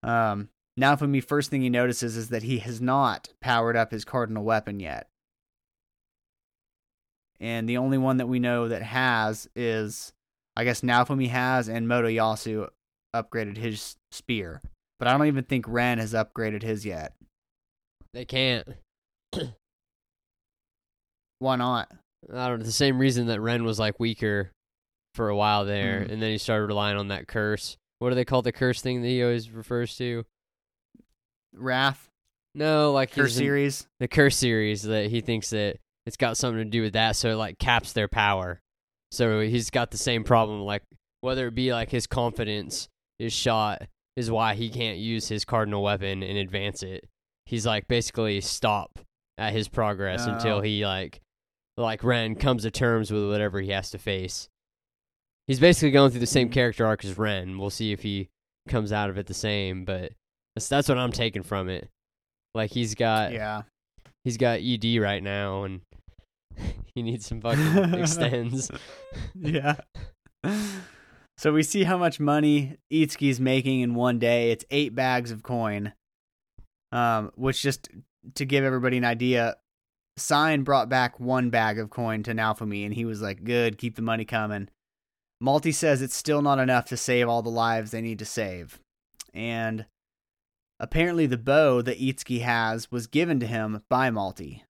Um, 0.01 0.49
Naofumi, 0.79 1.23
first 1.23 1.51
thing 1.51 1.61
he 1.61 1.69
notices 1.69 2.17
is 2.17 2.29
that 2.29 2.43
he 2.43 2.57
has 2.59 2.81
not 2.81 3.29
powered 3.39 3.77
up 3.77 3.91
his 3.91 4.03
cardinal 4.03 4.43
weapon 4.43 4.79
yet. 4.79 5.09
And 7.39 7.69
the 7.69 7.77
only 7.77 7.97
one 7.97 8.17
that 8.17 8.27
we 8.27 8.39
know 8.39 8.67
that 8.67 8.81
has 8.81 9.47
is, 9.55 10.11
I 10.55 10.63
guess, 10.63 10.81
Naofumi 10.81 11.29
has, 11.29 11.69
and 11.69 11.87
Motoyasu 11.87 12.67
upgraded 13.15 13.57
his 13.57 13.95
spear. 14.11 14.61
But 14.97 15.07
I 15.07 15.17
don't 15.17 15.27
even 15.27 15.45
think 15.45 15.65
Ren 15.67 15.99
has 15.99 16.13
upgraded 16.13 16.63
his 16.63 16.85
yet. 16.85 17.13
They 18.13 18.25
can't. 18.25 18.67
Why 21.39 21.55
not? 21.55 21.89
I 22.33 22.47
don't 22.47 22.59
know. 22.59 22.65
The 22.65 22.71
same 22.71 22.99
reason 22.99 23.27
that 23.27 23.39
Ren 23.41 23.63
was 23.63 23.79
like 23.79 23.99
weaker 23.99 24.51
for 25.15 25.29
a 25.29 25.35
while 25.35 25.65
there, 25.65 26.01
Mm. 26.01 26.11
and 26.11 26.21
then 26.21 26.31
he 26.31 26.37
started 26.37 26.65
relying 26.67 26.97
on 26.97 27.07
that 27.09 27.27
curse. 27.27 27.77
What 27.99 28.09
do 28.09 28.15
they 28.15 28.25
call 28.25 28.41
the 28.41 28.51
curse 28.51 28.81
thing 28.81 29.01
that 29.01 29.07
he 29.07 29.23
always 29.23 29.49
refers 29.49 29.95
to? 29.97 30.25
Wrath, 31.53 32.09
No, 32.55 32.91
like 32.91 33.17
in- 33.17 33.27
series. 33.29 33.87
the 33.99 34.07
curse 34.07 34.35
series 34.37 34.83
that 34.83 35.09
he 35.09 35.21
thinks 35.21 35.49
that 35.49 35.77
it's 36.05 36.17
got 36.17 36.37
something 36.37 36.63
to 36.63 36.69
do 36.69 36.81
with 36.83 36.93
that, 36.93 37.15
so 37.15 37.31
it 37.31 37.35
like 37.35 37.57
caps 37.57 37.93
their 37.93 38.07
power. 38.07 38.61
So 39.11 39.41
he's 39.41 39.69
got 39.69 39.91
the 39.91 39.97
same 39.97 40.23
problem, 40.23 40.61
like 40.61 40.83
whether 41.21 41.47
it 41.47 41.55
be 41.55 41.73
like 41.73 41.89
his 41.89 42.05
confidence 42.07 42.87
is 43.17 43.33
shot 43.33 43.87
is 44.15 44.29
why 44.29 44.53
he 44.55 44.69
can't 44.69 44.97
use 44.99 45.27
his 45.27 45.43
cardinal 45.45 45.81
weapon 45.81 46.21
and 46.23 46.37
advance 46.37 46.83
it. 46.83 47.05
He's 47.49 47.65
like 47.65 47.87
basically 47.87 48.41
stop 48.41 48.99
at 49.39 49.53
his 49.53 49.67
progress 49.67 50.25
Oh. 50.27 50.33
until 50.33 50.61
he 50.61 50.85
like 50.85 51.19
like 51.77 52.03
Ren 52.03 52.35
comes 52.35 52.61
to 52.63 52.71
terms 52.71 53.09
with 53.11 53.27
whatever 53.27 53.59
he 53.59 53.69
has 53.71 53.89
to 53.91 53.97
face. 53.97 54.49
He's 55.47 55.59
basically 55.59 55.89
going 55.91 56.11
through 56.11 56.19
the 56.19 56.27
same 56.27 56.49
character 56.49 56.85
arc 56.85 57.03
as 57.03 57.17
Ren. 57.17 57.57
We'll 57.57 57.71
see 57.71 57.91
if 57.91 58.03
he 58.03 58.29
comes 58.67 58.91
out 58.91 59.09
of 59.09 59.17
it 59.17 59.25
the 59.25 59.33
same, 59.33 59.83
but 59.83 60.11
That's 60.55 60.69
that's 60.69 60.87
what 60.89 60.99
I'm 60.99 61.11
taking 61.11 61.41
from 61.41 61.69
it. 61.69 61.89
Like 62.53 62.69
he's 62.71 62.93
got 62.93 63.31
Yeah. 63.33 63.63
he's 64.23 64.37
got 64.37 64.59
ED 64.61 64.97
right 65.01 65.23
now 65.23 65.63
and 65.63 65.81
he 66.93 67.01
needs 67.01 67.25
some 67.25 67.41
fucking 67.41 67.63
Extenze. 67.63 68.69
yeah. 69.35 69.77
So 71.37 71.53
we 71.53 71.63
see 71.63 71.83
how 71.85 71.97
much 71.97 72.19
money 72.19 72.75
Itsuki's 72.91 73.39
making 73.39 73.79
in 73.79 73.95
one 73.95 74.19
day. 74.19 74.51
It's 74.51 74.65
eight 74.69 74.93
bags 74.93 75.31
of 75.31 75.41
coin. 75.41 75.93
Um, 76.91 77.31
which 77.35 77.61
just 77.61 77.89
to 78.35 78.45
give 78.45 78.63
everybody 78.63 78.97
an 78.97 79.05
idea, 79.05 79.57
S'yne 80.17 80.63
brought 80.63 80.89
back 80.89 81.19
one 81.19 81.49
bag 81.49 81.79
of 81.79 81.89
coin 81.89 82.23
to 82.23 82.33
Naofumi, 82.33 82.83
and 82.85 82.93
he 82.93 83.05
was 83.05 83.21
like, 83.21 83.43
"Good, 83.43 83.77
keep 83.77 83.95
the 83.95 84.01
money 84.01 84.25
coming." 84.25 84.69
Malty 85.41 85.73
says 85.73 86.01
it's 86.01 86.15
still 86.15 86.41
not 86.41 86.59
enough 86.59 86.85
to 86.85 86.97
save 86.97 87.29
all 87.29 87.41
the 87.41 87.49
lives 87.49 87.91
they 87.91 88.01
need 88.01 88.19
to 88.19 88.25
save, 88.25 88.79
and 89.33 89.85
apparently 90.79 91.25
the 91.25 91.37
bow 91.37 91.81
that 91.81 91.99
Itsuki 91.99 92.41
has 92.41 92.91
was 92.91 93.07
given 93.07 93.39
to 93.39 93.47
him 93.47 93.83
by 93.89 94.09
Malty. 94.09 94.63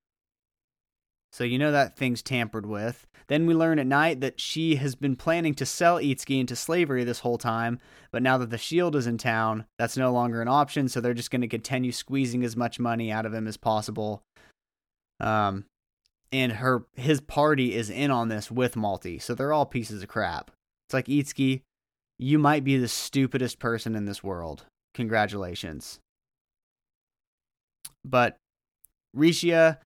So 1.32 1.44
you 1.44 1.60
know 1.60 1.72
that 1.72 1.96
thing's 1.96 2.22
tampered 2.22 2.66
with. 2.66 3.06
Then 3.28 3.46
we 3.46 3.54
learn 3.54 3.78
at 3.78 3.86
night 3.86 4.22
that 4.22 4.40
she 4.40 4.78
has 4.78 4.96
been 4.96 5.16
planning 5.16 5.54
to 5.56 5.66
sell 5.66 5.98
Itsuki 5.98 6.40
into 6.40 6.56
slavery 6.56 7.04
this 7.04 7.20
whole 7.20 7.38
time, 7.38 7.80
but 8.12 8.24
now 8.24 8.40
that 8.40 8.50
the 8.50 8.58
shield 8.58 8.96
is 8.96 9.06
in 9.06 9.20
town, 9.20 9.66
that's 9.78 9.96
no 9.96 10.12
longer 10.12 10.42
an 10.42 10.48
option, 10.48 10.90
so 10.90 11.00
they're 11.00 11.14
just 11.14 11.30
going 11.30 11.42
to 11.42 11.48
continue 11.48 11.92
squeezing 11.92 12.44
as 12.44 12.56
much 12.56 12.80
money 12.80 13.12
out 13.12 13.28
of 13.28 13.34
him 13.34 13.48
as 13.48 13.58
possible. 13.58 14.24
Um 15.20 15.66
and 16.32 16.54
her 16.54 16.86
his 16.96 17.22
party 17.22 17.76
is 17.76 17.90
in 17.90 18.12
on 18.12 18.30
this 18.30 18.50
with 18.50 18.76
Malty, 18.76 19.22
so 19.22 19.34
they're 19.36 19.54
all 19.54 19.66
pieces 19.66 20.02
of 20.02 20.10
crap. 20.10 20.52
It's 20.88 20.94
like 20.94 21.06
Itsuki, 21.06 21.62
you 22.18 22.40
might 22.40 22.64
be 22.64 22.78
the 22.78 22.88
stupidest 22.88 23.60
person 23.60 23.96
in 23.96 24.06
this 24.06 24.24
world. 24.24 24.66
Congratulations. 24.94 26.00
But 28.04 28.38
Rishia 29.16 29.78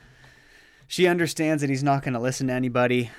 she 0.93 1.07
understands 1.07 1.61
that 1.61 1.71
he's 1.71 1.81
not 1.81 2.03
going 2.03 2.13
to 2.13 2.19
listen 2.19 2.45
to 2.45 2.53
anybody, 2.53 3.09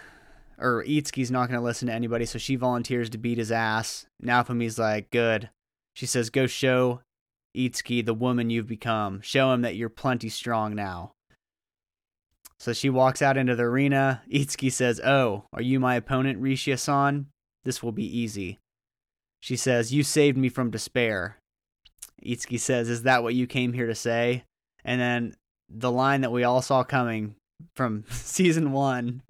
or 0.60 0.84
Itsuki's 0.84 1.32
not 1.32 1.48
going 1.48 1.58
to 1.58 1.64
listen 1.64 1.88
to 1.88 1.92
anybody, 1.92 2.24
so 2.24 2.38
she 2.38 2.54
volunteers 2.54 3.10
to 3.10 3.18
beat 3.18 3.36
his 3.36 3.50
ass. 3.50 4.06
Naofumi's 4.22 4.78
like, 4.78 5.10
good. 5.10 5.50
She 5.92 6.06
says, 6.06 6.30
go 6.30 6.46
show 6.46 7.00
Itsuki 7.56 8.06
the 8.06 8.14
woman 8.14 8.48
you've 8.48 8.68
become. 8.68 9.20
Show 9.22 9.52
him 9.52 9.62
that 9.62 9.74
you're 9.74 9.88
plenty 9.88 10.28
strong 10.28 10.76
now. 10.76 11.14
So 12.60 12.72
she 12.72 12.90
walks 12.90 13.20
out 13.20 13.36
into 13.36 13.56
the 13.56 13.64
arena. 13.64 14.22
Itsuki 14.32 14.70
says, 14.70 15.00
oh, 15.00 15.46
are 15.52 15.60
you 15.60 15.80
my 15.80 15.96
opponent, 15.96 16.40
Rishia-san? 16.40 17.26
This 17.64 17.82
will 17.82 17.90
be 17.90 18.06
easy. 18.06 18.60
She 19.40 19.56
says, 19.56 19.92
you 19.92 20.04
saved 20.04 20.38
me 20.38 20.48
from 20.48 20.70
despair. 20.70 21.38
Itsuki 22.24 22.60
says, 22.60 22.88
is 22.88 23.02
that 23.02 23.24
what 23.24 23.34
you 23.34 23.48
came 23.48 23.72
here 23.72 23.88
to 23.88 23.96
say? 23.96 24.44
And 24.84 25.00
then 25.00 25.34
the 25.68 25.90
line 25.90 26.20
that 26.20 26.30
we 26.30 26.44
all 26.44 26.62
saw 26.62 26.84
coming 26.84 27.34
from 27.74 28.04
season 28.10 28.72
one. 28.72 29.22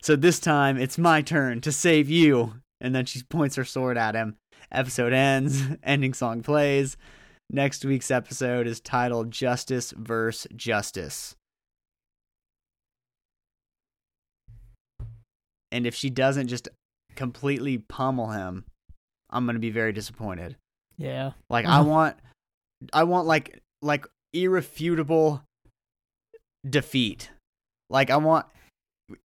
So 0.00 0.16
this 0.16 0.40
time 0.40 0.78
it's 0.78 0.98
my 0.98 1.22
turn 1.22 1.60
to 1.62 1.72
save 1.72 2.08
you. 2.08 2.54
And 2.80 2.94
then 2.94 3.06
she 3.06 3.22
points 3.22 3.56
her 3.56 3.64
sword 3.64 3.96
at 3.96 4.14
him. 4.14 4.36
Episode 4.70 5.12
ends, 5.12 5.62
ending 5.82 6.14
song 6.14 6.42
plays. 6.42 6.96
Next 7.50 7.84
week's 7.84 8.10
episode 8.10 8.66
is 8.66 8.80
titled 8.80 9.30
Justice 9.30 9.92
versus 9.96 10.50
Justice. 10.56 11.36
And 15.70 15.86
if 15.86 15.94
she 15.94 16.10
doesn't 16.10 16.48
just 16.48 16.68
completely 17.14 17.78
pummel 17.78 18.30
him, 18.30 18.64
I'm 19.30 19.46
going 19.46 19.54
to 19.54 19.60
be 19.60 19.70
very 19.70 19.92
disappointed. 19.92 20.56
Yeah. 20.96 21.32
Like 21.48 21.66
I 21.66 21.80
want 21.82 22.16
I 22.92 23.04
want 23.04 23.26
like 23.26 23.60
like 23.80 24.06
irrefutable 24.32 25.42
defeat. 26.68 27.30
Like 27.92 28.10
I 28.10 28.16
want 28.16 28.46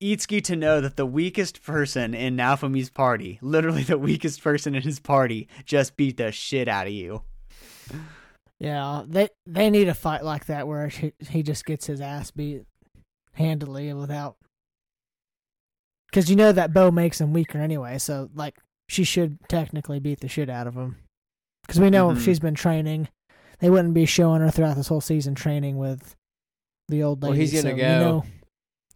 Itsuki 0.01 0.43
to 0.43 0.55
know 0.55 0.81
that 0.81 0.97
the 0.97 1.05
weakest 1.05 1.63
person 1.63 2.13
in 2.13 2.35
Naofumi's 2.35 2.89
party, 2.89 3.39
literally 3.41 3.83
the 3.83 3.97
weakest 3.97 4.43
person 4.43 4.75
in 4.75 4.81
his 4.83 4.99
party, 4.99 5.47
just 5.65 5.95
beat 5.97 6.17
the 6.17 6.31
shit 6.31 6.67
out 6.67 6.87
of 6.87 6.93
you. 6.93 7.23
Yeah, 8.59 9.03
they 9.07 9.29
they 9.45 9.69
need 9.69 9.87
a 9.87 9.93
fight 9.93 10.23
like 10.23 10.47
that 10.47 10.67
where 10.67 10.87
he, 10.87 11.13
he 11.29 11.43
just 11.43 11.65
gets 11.65 11.85
his 11.85 12.01
ass 12.01 12.31
beat 12.31 12.63
handily 13.33 13.87
and 13.89 13.99
without. 13.99 14.35
Because 16.09 16.29
you 16.29 16.35
know 16.35 16.51
that 16.51 16.73
bow 16.73 16.89
makes 16.91 17.21
him 17.21 17.33
weaker 17.33 17.59
anyway, 17.59 17.97
so 17.97 18.29
like 18.33 18.55
she 18.89 19.03
should 19.03 19.37
technically 19.47 19.99
beat 19.99 20.19
the 20.21 20.27
shit 20.27 20.49
out 20.49 20.67
of 20.67 20.73
him. 20.75 20.97
Because 21.65 21.79
we 21.79 21.89
know 21.89 22.07
Mhm. 22.09 22.17
if 22.17 22.23
she's 22.23 22.39
been 22.39 22.55
training, 22.55 23.09
they 23.59 23.69
wouldn't 23.69 23.93
be 23.93 24.05
showing 24.05 24.41
her 24.41 24.49
throughout 24.49 24.75
this 24.77 24.87
whole 24.87 25.01
season 25.01 25.35
training 25.35 25.77
with 25.77 26.15
the 26.87 27.03
old 27.03 27.21
lady. 27.21 27.31
Well, 27.31 27.39
he's 27.39 27.51
gonna 27.51 27.75
so 27.75 27.75
go. 27.75 27.93
You 27.93 27.99
know, 27.99 28.25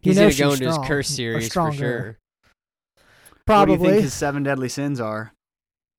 you 0.02 0.10
He's 0.12 0.16
know 0.16 0.30
gonna 0.30 0.34
go 0.36 0.52
into 0.54 0.66
his 0.66 0.78
curse 0.88 1.08
series 1.08 1.52
for 1.52 1.72
sure. 1.72 2.18
Probably. 3.46 3.72
What 3.76 3.78
do 3.78 3.84
you 3.86 3.90
think 3.92 4.02
his 4.04 4.14
seven 4.14 4.42
deadly 4.42 4.68
sins 4.68 5.00
are? 5.00 5.32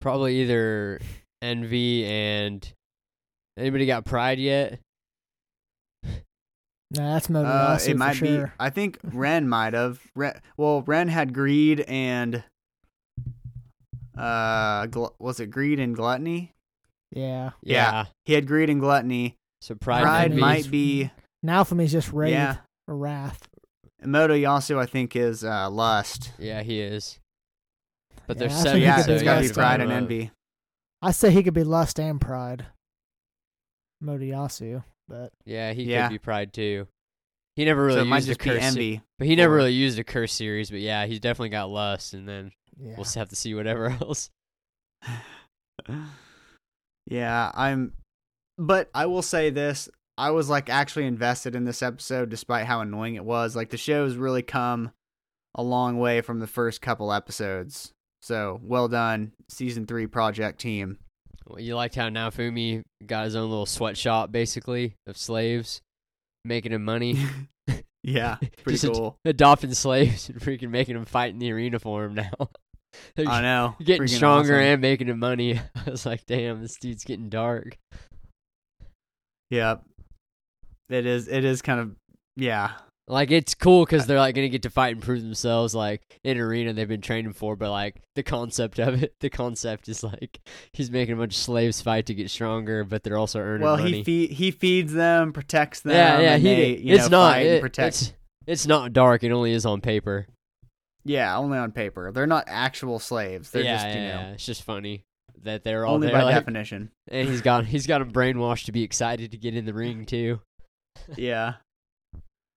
Probably 0.00 0.40
either 0.42 1.00
envy 1.42 2.04
and 2.06 2.66
anybody 3.58 3.86
got 3.86 4.04
pride 4.04 4.38
yet? 4.38 4.78
Nah, 6.90 7.14
that's 7.14 7.28
Uh, 7.28 7.32
Motoyasu 7.32 7.88
it 7.88 7.92
for 7.92 7.98
might 7.98 8.20
be. 8.20 8.26
sure. 8.28 8.54
I 8.60 8.70
think 8.70 8.98
Ren 9.02 9.48
might 9.48 9.74
have. 9.74 10.00
Ren, 10.14 10.40
well, 10.56 10.82
Ren 10.82 11.08
had 11.08 11.34
greed 11.34 11.80
and 11.82 12.44
uh, 14.16 14.86
gl- 14.86 15.14
was 15.18 15.40
it 15.40 15.46
greed 15.50 15.80
and 15.80 15.96
gluttony? 15.96 16.52
Yeah. 17.10 17.50
Yeah. 17.62 18.06
He 18.26 18.32
had 18.34 18.46
greed 18.46 18.70
and 18.70 18.80
gluttony. 18.80 19.36
So 19.60 19.74
pride, 19.74 20.02
Pride, 20.02 20.36
might 20.36 20.70
be. 20.70 21.10
Naofumi, 21.44 21.88
just 21.88 22.12
rage 22.12 22.32
Yeah. 22.32 22.56
or 22.86 22.96
wrath. 22.96 23.48
Motoyasu, 24.04 24.78
I 24.78 24.86
think, 24.86 25.16
is 25.16 25.44
uh, 25.44 25.68
lust. 25.70 26.32
Yeah, 26.38 26.62
he 26.62 26.80
is. 26.80 27.18
But 28.26 28.36
Yeah, 28.36 28.40
there's 28.40 28.52
I 28.52 28.56
seven. 28.56 28.72
think 28.72 28.82
yeah, 28.84 28.96
could 28.96 29.06
be 29.06 29.12
it's 29.14 29.22
got 29.22 29.40
to 29.42 29.48
be 29.48 29.54
pride 29.54 29.80
and 29.80 29.90
and 29.90 29.92
envy. 29.92 30.30
I 31.02 31.10
say 31.10 31.30
he 31.30 31.42
could 31.42 31.54
be 31.54 31.64
lust 31.64 31.98
and 32.00 32.20
pride. 32.20 32.66
Motoyasu, 34.02 34.84
but 35.08 35.32
Yeah, 35.44 35.72
he 35.72 35.84
Yeah. 35.84 36.08
could 36.08 36.14
be 36.14 36.18
pride 36.18 36.52
too. 36.52 36.86
He 37.56 37.64
never 37.64 37.84
really 37.84 38.00
so 38.00 38.04
might 38.06 38.16
used 38.16 38.28
a 38.28 38.30
just 38.32 38.40
be 38.40 38.50
curse, 38.50 38.62
envy. 38.62 39.02
but 39.18 39.26
he 39.28 39.36
never 39.36 39.52
or- 39.54 39.56
really 39.58 39.72
used 39.72 39.98
a 39.98 40.04
curse 40.04 40.32
series. 40.32 40.70
But 40.70 40.80
yeah, 40.80 41.06
he's 41.06 41.20
definitely 41.20 41.50
got 41.50 41.70
lust, 41.70 42.12
and 42.14 42.28
then 42.28 42.50
yeah. 42.78 42.94
we'll 42.96 43.04
have 43.14 43.28
to 43.28 43.36
see 43.36 43.54
whatever 43.54 43.86
else. 44.00 44.30
yeah, 47.06 47.50
I'm. 47.54 47.92
But 48.58 48.88
I 48.94 49.06
will 49.06 49.22
say 49.22 49.50
this: 49.50 49.88
I 50.16 50.30
was 50.30 50.48
like 50.48 50.68
actually 50.70 51.06
invested 51.06 51.54
in 51.54 51.64
this 51.64 51.82
episode, 51.82 52.28
despite 52.30 52.66
how 52.66 52.80
annoying 52.80 53.14
it 53.16 53.24
was. 53.24 53.56
Like 53.56 53.70
the 53.70 53.76
show's 53.76 54.16
really 54.16 54.42
come 54.42 54.92
a 55.54 55.62
long 55.62 55.98
way 55.98 56.20
from 56.20 56.40
the 56.40 56.46
first 56.46 56.80
couple 56.80 57.12
episodes. 57.12 57.92
So 58.22 58.60
well 58.62 58.88
done, 58.88 59.32
season 59.48 59.86
three 59.86 60.06
project 60.06 60.60
team. 60.60 60.98
Well, 61.46 61.60
you 61.60 61.74
liked 61.74 61.94
how 61.94 62.08
Naofumi 62.08 62.82
got 63.04 63.24
his 63.26 63.36
own 63.36 63.50
little 63.50 63.66
sweatshop, 63.66 64.32
basically 64.32 64.94
of 65.06 65.18
slaves, 65.18 65.82
making 66.44 66.72
him 66.72 66.84
money, 66.84 67.18
yeah, 68.02 68.36
pretty 68.62 68.78
Just 68.78 68.94
cool. 68.94 69.18
adopting 69.26 69.74
slaves, 69.74 70.30
and 70.30 70.40
freaking 70.40 70.70
making 70.70 70.94
them 70.94 71.04
fight 71.04 71.34
in 71.34 71.38
the 71.38 71.52
arena 71.52 71.78
for 71.78 72.04
him 72.04 72.14
now. 72.14 72.48
I 73.18 73.42
know. 73.42 73.74
getting 73.82 74.06
Freaking 74.06 74.16
stronger 74.16 74.54
awesome. 74.54 74.64
and 74.64 74.80
making 74.80 75.08
him 75.08 75.18
money. 75.18 75.58
I 75.74 75.90
was 75.90 76.06
like, 76.06 76.24
damn, 76.26 76.62
this 76.62 76.76
dude's 76.78 77.04
getting 77.04 77.28
dark. 77.28 77.76
Yep. 79.50 79.82
It 80.88 81.06
is. 81.06 81.28
It 81.28 81.44
is 81.44 81.62
kind 81.62 81.80
of. 81.80 81.96
Yeah. 82.36 82.72
Like 83.06 83.30
it's 83.30 83.54
cool 83.54 83.84
because 83.84 84.06
they're 84.06 84.18
like 84.18 84.34
gonna 84.34 84.48
get 84.48 84.62
to 84.62 84.70
fight 84.70 84.94
and 84.94 85.02
prove 85.02 85.20
themselves 85.22 85.74
like 85.74 86.00
in 86.24 86.38
arena 86.38 86.72
they've 86.72 86.88
been 86.88 87.02
training 87.02 87.34
for, 87.34 87.54
but 87.54 87.70
like 87.70 88.00
the 88.14 88.22
concept 88.22 88.78
of 88.78 89.02
it, 89.02 89.14
the 89.20 89.28
concept 89.28 89.90
is 89.90 90.02
like 90.02 90.40
he's 90.72 90.90
making 90.90 91.12
a 91.14 91.18
bunch 91.18 91.34
of 91.34 91.38
slaves 91.40 91.82
fight 91.82 92.06
to 92.06 92.14
get 92.14 92.30
stronger, 92.30 92.82
but 92.82 93.02
they're 93.02 93.18
also 93.18 93.40
earning 93.40 93.62
Well, 93.62 93.76
money. 93.76 93.92
he 93.98 94.04
feed 94.04 94.30
he 94.30 94.50
feeds 94.50 94.94
them, 94.94 95.34
protects 95.34 95.80
them. 95.80 95.92
yeah, 95.92 96.18
yeah, 96.18 96.34
and 96.36 96.42
he. 96.42 96.54
they, 96.54 96.76
you 96.78 96.94
it's 96.94 97.10
know, 97.10 97.18
not. 97.18 97.32
fight 97.34 97.46
and 97.46 97.64
It, 97.66 97.78
it's 97.78 98.12
it's 98.46 98.66
not 98.66 98.94
dark. 98.94 99.22
It 99.22 99.32
only 99.32 99.52
is 99.52 99.66
on 99.66 99.82
paper. 99.82 100.26
Yeah, 101.04 101.36
only 101.36 101.58
on 101.58 101.72
paper. 101.72 102.10
They're 102.10 102.26
not 102.26 102.44
actual 102.46 102.98
slaves. 102.98 103.50
They're 103.50 103.64
yeah, 103.64 103.74
just 103.76 103.86
you 103.88 103.92
yeah, 104.02 104.14
know 104.14 104.20
yeah. 104.22 104.32
It's 104.32 104.46
just 104.46 104.62
funny 104.62 105.04
that 105.42 105.62
they're 105.62 105.84
all 105.84 105.96
only 105.96 106.06
there. 106.06 106.16
by 106.16 106.22
like- 106.24 106.34
definition. 106.36 106.90
and 107.08 107.28
he's 107.28 107.42
got 107.42 107.66
he's 107.66 107.86
got 107.86 108.00
him 108.00 108.12
brainwashed 108.14 108.64
to 108.64 108.72
be 108.72 108.82
excited 108.82 109.30
to 109.32 109.36
get 109.36 109.54
in 109.54 109.66
the 109.66 109.74
ring 109.74 110.06
too. 110.06 110.40
Yeah. 111.16 111.54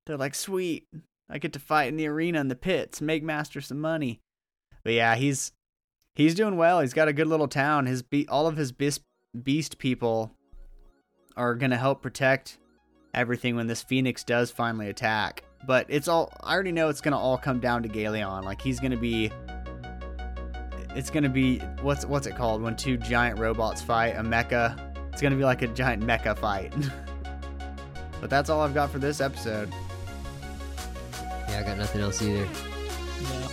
They're 0.06 0.18
like, 0.18 0.36
sweet. 0.36 0.88
I 1.30 1.38
get 1.40 1.54
to 1.54 1.60
fight 1.60 1.90
in 1.90 1.98
the 1.98 2.08
arena 2.08 2.40
in 2.40 2.48
the 2.48 2.56
pits, 2.56 3.02
make 3.02 3.24
master 3.24 3.60
some 3.60 3.82
money. 3.82 4.22
But 4.84 4.94
yeah, 4.94 5.16
he's 5.16 5.52
he's 6.16 6.36
doing 6.36 6.56
well. 6.56 6.80
He's 6.80 6.94
got 6.94 7.10
a 7.10 7.14
good 7.14 7.28
little 7.28 7.50
town. 7.50 7.86
His 7.86 8.02
be- 8.02 8.28
all 8.30 8.48
of 8.48 8.56
his 8.56 8.72
beast 8.72 9.78
people 9.78 10.32
are 11.36 11.56
gonna 11.56 11.78
help 11.78 12.02
protect 12.02 12.58
everything 13.14 13.56
when 13.58 13.68
this 13.68 13.84
phoenix 13.84 14.24
does 14.24 14.50
finally 14.50 14.88
attack. 14.88 15.44
But 15.66 15.88
it's 15.90 16.08
all 16.08 16.32
I 16.42 16.54
already 16.54 16.72
know 16.72 16.88
it's 16.88 17.02
gonna 17.02 17.20
all 17.20 17.38
come 17.38 17.60
down 17.60 17.84
to 17.84 17.90
Gaelion. 17.90 18.46
Like 18.46 18.62
he's 18.62 18.80
gonna 18.80 18.96
be 18.96 19.30
it's 20.96 21.10
gonna 21.10 21.28
be 21.28 21.60
what's 21.82 22.06
what's 22.06 22.28
it 22.28 22.38
called 22.38 22.62
when 22.62 22.78
two 22.78 22.96
giant 22.96 23.40
robots 23.40 23.82
fight 23.82 24.16
a 24.16 24.22
mecha 24.22 24.80
It's 25.12 25.22
gonna 25.22 25.36
be 25.36 25.44
like 25.44 25.62
a 25.64 25.68
giant 25.68 26.04
mecha 26.04 26.38
fight. 26.38 26.74
but 28.22 28.30
that's 28.30 28.50
all 28.50 28.62
I've 28.62 28.74
got 28.74 28.90
for 28.90 29.00
this 29.00 29.22
episode. 29.22 29.74
Yeah, 31.50 31.60
I 31.60 31.64
got 31.64 31.78
nothing 31.78 32.02
else 32.02 32.22
either. 32.22 32.44
Yeah, 32.44 33.48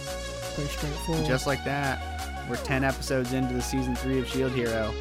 pretty 0.55 0.71
straightforward. 0.71 1.27
Just 1.27 1.47
like 1.47 1.65
that, 1.65 2.47
we're 2.49 2.57
10 2.57 2.85
episodes 2.85 3.33
into 3.33 3.55
the 3.55 3.63
season 3.63 3.95
three 3.97 4.19
of 4.19 4.29
Shield 4.29 4.53
Hero. 4.53 4.93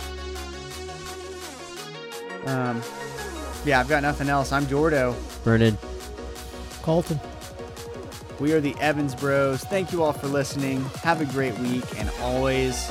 Um, 2.46 2.82
yeah, 3.66 3.80
I've 3.80 3.88
got 3.88 4.04
nothing 4.04 4.30
else. 4.30 4.52
I'm 4.52 4.66
Jordo. 4.66 5.16
Brennan. 5.44 5.78
Colton. 6.82 7.20
We 8.40 8.52
are 8.54 8.60
the 8.60 8.76
Evans 8.82 9.16
Bros. 9.16 9.62
Thank 9.64 9.92
you 9.94 10.04
all 10.04 10.12
for 10.12 10.28
listening. 10.28 10.84
Have 11.04 11.22
a 11.22 11.26
great 11.26 11.58
week, 11.60 11.86
and 11.98 12.10
always 12.20 12.90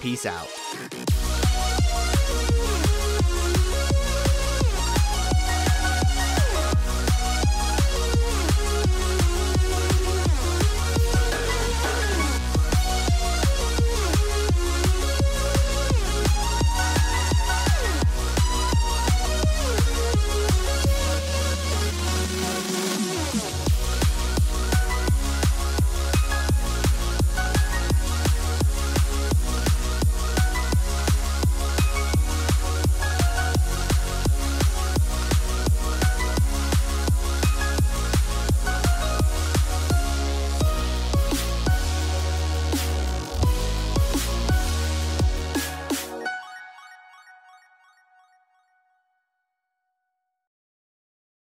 peace 0.00 0.26
out. 0.26 0.48